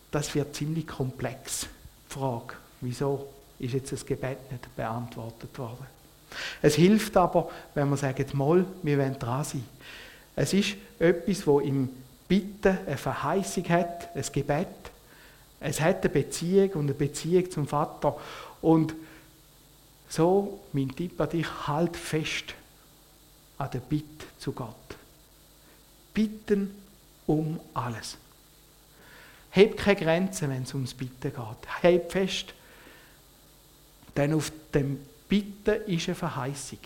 das 0.09 0.33
wird 0.33 0.55
ziemlich 0.55 0.87
komplex. 0.87 1.67
Die 2.09 2.13
Frage, 2.13 2.55
wieso 2.81 3.27
ist 3.59 3.73
jetzt 3.73 3.91
das 3.91 4.05
Gebet 4.05 4.51
nicht 4.51 4.75
beantwortet 4.75 5.57
worden? 5.59 5.85
Es 6.61 6.75
hilft 6.75 7.15
aber, 7.17 7.49
wenn 7.75 7.89
wir 7.89 7.97
sagen, 7.97 8.25
mal, 8.33 8.65
wir 8.81 8.97
wollen 8.97 9.19
dran 9.19 9.43
sein. 9.43 9.63
Es 10.35 10.53
ist 10.53 10.75
etwas, 10.99 11.45
wo 11.45 11.59
im 11.59 11.89
Bitten 12.27 12.77
eine 12.85 12.97
Verheißung 12.97 13.67
hat, 13.69 14.15
ein 14.15 14.25
Gebet. 14.31 14.67
Es 15.59 15.81
hat 15.81 16.03
eine 16.03 16.09
Beziehung 16.09 16.71
und 16.71 16.85
eine 16.85 16.93
Beziehung 16.93 17.49
zum 17.51 17.67
Vater. 17.67 18.17
Und 18.61 18.95
so, 20.09 20.61
mein 20.73 20.95
Tipp 20.95 21.19
an 21.19 21.29
dich, 21.29 21.47
halt 21.67 21.95
fest 21.95 22.55
an 23.57 23.69
der 23.71 23.79
Bitte 23.79 24.25
zu 24.39 24.51
Gott. 24.53 24.75
Bitten 26.13 26.73
um 27.27 27.59
alles. 27.73 28.17
Heb 29.51 29.77
keine 29.77 29.99
Grenzen, 29.99 30.49
wenn 30.49 30.63
es 30.63 30.73
ums 30.73 30.93
Bitten 30.93 31.33
geht. 31.33 31.81
Heb 31.81 32.11
fest. 32.11 32.53
Denn 34.15 34.33
auf 34.33 34.51
dem 34.73 34.99
Bitten 35.29 35.83
ist 35.85 36.07
eine 36.07 36.15
Verheißung. 36.15 36.79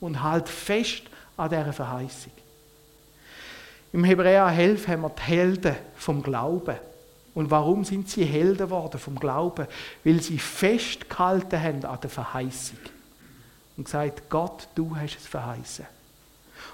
Und 0.00 0.22
halt 0.22 0.48
fest 0.48 1.02
an 1.36 1.50
dieser 1.50 1.72
Verheißung. 1.72 2.32
Im 3.92 4.04
Hebräer 4.04 4.46
11 4.48 4.88
haben 4.88 5.02
wir 5.02 5.10
die 5.10 5.22
Helden 5.22 5.76
vom 5.96 6.22
Glauben. 6.22 6.76
Und 7.34 7.50
warum 7.50 7.84
sind 7.84 8.08
sie 8.08 8.24
Helden 8.24 8.66
geworden 8.66 8.98
vom 8.98 9.18
Glauben? 9.18 9.66
Weil 10.04 10.22
sie 10.22 10.38
festgehalten 10.38 11.60
haben 11.60 11.84
an 11.84 12.00
der 12.00 12.10
Verheißung. 12.10 12.78
Und 13.76 13.84
gesagt, 13.84 14.28
Gott, 14.30 14.68
du 14.74 14.96
hast 14.96 15.16
es 15.16 15.26
verheißen. 15.26 15.86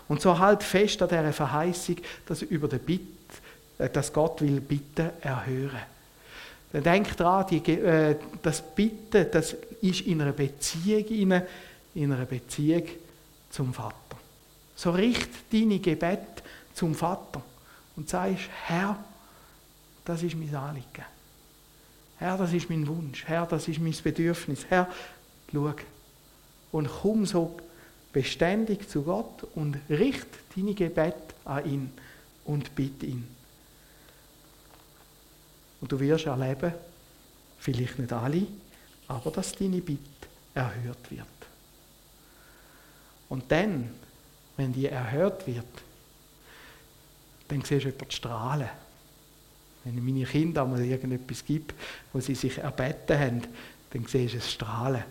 Und 0.08 0.20
so 0.20 0.38
halt 0.38 0.62
fest 0.62 1.02
an 1.02 1.08
dieser 1.08 1.32
Verheißung, 1.32 1.96
dass 2.26 2.42
über 2.42 2.68
der 2.68 2.78
Bitte 2.78 3.06
äh, 3.82 3.88
dass 3.90 4.12
Gott 4.12 4.40
will 4.40 4.60
Bitten 4.60 5.10
erhören. 5.20 5.82
Dann 6.72 6.82
denk 6.82 7.16
dran, 7.16 7.46
die, 7.50 7.72
äh, 7.72 8.16
das 8.42 8.62
Bitten, 8.62 9.26
das 9.30 9.56
ist 9.80 10.02
in 10.02 10.22
einer 10.22 10.32
Beziehung, 10.32 11.04
in, 11.06 11.42
in 11.94 12.12
einer 12.12 12.24
Beziehung 12.24 12.84
zum 13.50 13.74
Vater. 13.74 13.96
So 14.74 14.90
richt 14.90 15.28
deine 15.52 15.78
Gebet 15.78 16.41
zum 16.74 16.94
Vater 16.94 17.42
und 17.96 18.08
sagst, 18.08 18.48
Herr, 18.66 19.02
das 20.04 20.22
ist 20.22 20.36
mein 20.36 20.54
Anliegen. 20.54 21.04
Herr, 22.18 22.36
das 22.38 22.52
ist 22.52 22.70
mein 22.70 22.86
Wunsch. 22.86 23.24
Herr, 23.26 23.46
das 23.46 23.68
ist 23.68 23.80
mein 23.80 23.94
Bedürfnis. 24.02 24.64
Herr, 24.68 24.88
schau. 25.52 25.74
Und 26.70 26.88
komm 26.88 27.26
so 27.26 27.58
beständig 28.12 28.88
zu 28.88 29.02
Gott 29.02 29.44
und 29.54 29.76
richt 29.88 30.28
deine 30.54 30.74
Gebet 30.74 31.16
an 31.44 31.64
ihn 31.64 31.92
und 32.44 32.74
bitte 32.74 33.06
ihn. 33.06 33.26
Und 35.80 35.90
du 35.90 35.98
wirst 35.98 36.26
erleben, 36.26 36.72
vielleicht 37.58 37.98
nicht 37.98 38.12
alle, 38.12 38.46
aber 39.08 39.30
dass 39.30 39.54
deine 39.54 39.80
Bitte 39.80 40.00
erhört 40.54 41.10
wird. 41.10 41.26
Und 43.28 43.50
dann, 43.50 43.90
wenn 44.56 44.72
die 44.72 44.86
erhört 44.86 45.46
wird, 45.46 45.64
dann 47.52 47.62
siehst 47.62 47.84
du 47.84 47.88
jemanden 47.88 48.10
strahlen. 48.10 48.68
Wenn 49.84 50.04
meine 50.04 50.24
Kinder 50.24 50.62
einmal 50.62 50.82
irgendetwas 50.84 51.44
gibt, 51.44 51.74
wo 52.12 52.20
sie 52.20 52.34
sich 52.34 52.58
erbeten 52.58 53.18
haben, 53.18 53.42
dann 53.90 54.06
siehst 54.06 54.34
du 54.34 54.38
es 54.38 54.50
strahlen. 54.50 55.02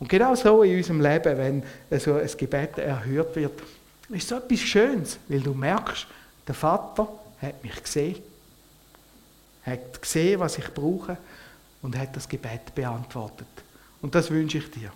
Und 0.00 0.08
genau 0.08 0.34
so 0.34 0.62
in 0.62 0.76
unserem 0.76 1.00
Leben, 1.00 1.64
wenn 1.90 2.00
so 2.00 2.14
ein 2.14 2.30
Gebet 2.36 2.78
erhört 2.78 3.36
wird, 3.36 3.62
ist 4.10 4.28
so 4.28 4.36
etwas 4.36 4.60
Schönes, 4.60 5.18
weil 5.28 5.40
du 5.40 5.54
merkst, 5.54 6.06
der 6.46 6.54
Vater 6.54 7.08
hat 7.40 7.62
mich 7.62 7.82
gesehen, 7.82 8.16
hat 9.64 10.00
gesehen, 10.00 10.40
was 10.40 10.58
ich 10.58 10.72
brauche 10.72 11.18
und 11.82 11.96
hat 11.96 12.16
das 12.16 12.28
Gebet 12.28 12.74
beantwortet. 12.74 13.46
Und 14.00 14.14
das 14.14 14.30
wünsche 14.30 14.58
ich 14.58 14.70
dir. 14.70 14.90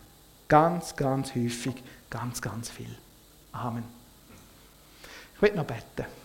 Ganz, 0.49 0.97
ganz 0.97 1.35
häufig, 1.35 1.75
ganz, 2.11 2.41
ganz 2.41 2.69
viel. 2.69 2.95
Amen. 3.53 3.85
Ich 5.37 5.43
will 5.43 5.55
noch 5.55 5.65
beten. 5.65 6.22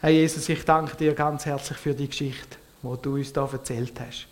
Herr 0.00 0.10
Jesus, 0.10 0.48
ich 0.48 0.64
danke 0.64 0.96
dir 0.96 1.12
ganz 1.12 1.44
herzlich 1.44 1.76
für 1.76 1.92
die 1.92 2.08
Geschichte, 2.08 2.56
die 2.82 3.02
du 3.02 3.16
uns 3.16 3.34
da 3.34 3.46
erzählt 3.52 4.00
hast. 4.00 4.28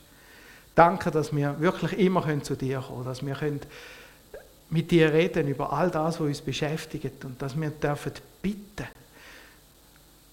Danke, 0.74 1.10
dass 1.10 1.34
wir 1.34 1.60
wirklich 1.60 1.98
immer 1.98 2.24
zu 2.42 2.56
dir 2.56 2.78
kommen 2.78 2.88
können, 2.88 3.04
dass 3.04 3.26
wir 3.26 3.34
können 3.34 3.60
mit 4.70 4.90
dir 4.90 5.12
reden 5.12 5.46
über 5.46 5.70
all 5.70 5.90
das, 5.90 6.18
was 6.20 6.26
uns 6.26 6.40
beschäftigt 6.40 7.22
und 7.22 7.40
dass 7.42 7.54
wir 7.60 7.68
dürfen 7.68 8.12
bitten. 8.40 8.86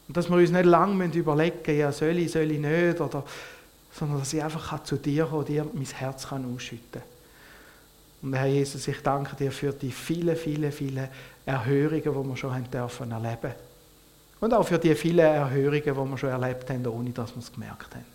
Und 0.07 0.15
dass 0.15 0.29
wir 0.29 0.37
uns 0.37 0.51
nicht 0.51 0.65
lange 0.65 1.05
überlegen 1.07 1.77
ja, 1.77 1.91
soll 1.91 2.17
ich, 2.17 2.31
soll 2.31 2.51
ich 2.51 2.59
nicht, 2.59 3.01
oder, 3.01 3.25
sondern 3.91 4.19
dass 4.19 4.31
ich 4.31 4.41
einfach 4.41 4.83
zu 4.85 4.95
dir 4.95 5.25
kommen 5.25 5.45
dir 5.45 5.67
mein 5.73 5.83
Herz 5.83 6.29
kann 6.29 6.55
ausschütten 6.55 7.01
Und 8.21 8.33
Herr 8.35 8.45
Jesus, 8.45 8.87
ich 8.87 9.01
danke 9.01 9.35
dir 9.35 9.51
für 9.51 9.73
die 9.73 9.91
vielen, 9.91 10.37
vielen, 10.37 10.71
vielen 10.71 11.09
Erhörungen, 11.45 12.03
die 12.03 12.29
wir 12.29 12.37
schon 12.37 12.53
haben 12.53 12.71
dürfen 12.71 13.11
erleben 13.11 13.51
Und 14.39 14.53
auch 14.53 14.67
für 14.67 14.77
die 14.77 14.95
vielen 14.95 15.19
Erhörungen, 15.19 15.81
die 15.83 15.93
wir 16.11 16.17
schon 16.17 16.29
erlebt 16.29 16.69
haben, 16.69 16.85
ohne 16.87 17.11
dass 17.11 17.35
wir 17.35 17.39
es 17.39 17.51
gemerkt 17.51 17.95
haben. 17.95 18.05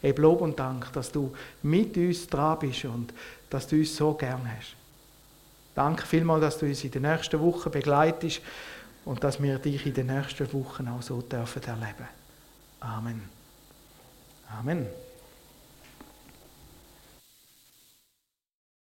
Hey, 0.00 0.12
Lob 0.12 0.40
und 0.42 0.58
Dank, 0.58 0.92
dass 0.92 1.10
du 1.10 1.32
mit 1.62 1.96
uns 1.96 2.26
dran 2.26 2.58
bist 2.58 2.84
und 2.84 3.14
dass 3.48 3.66
du 3.66 3.76
uns 3.76 3.96
so 3.96 4.12
gern 4.14 4.42
hast. 4.56 4.76
Danke 5.74 6.06
vielmals, 6.06 6.42
dass 6.42 6.58
du 6.58 6.66
uns 6.66 6.84
in 6.84 6.90
den 6.90 7.02
nächsten 7.02 7.40
Wochen 7.40 7.70
begleitest 7.70 8.40
und 9.04 9.24
dass 9.24 9.42
wir 9.42 9.58
dich 9.58 9.86
in 9.86 9.94
den 9.94 10.06
nächsten 10.06 10.52
Wochen 10.52 10.88
auch 10.88 11.02
so 11.02 11.20
dürfen 11.22 11.62
erleben. 11.62 12.08
Amen. 12.80 13.22
Amen. 14.58 15.03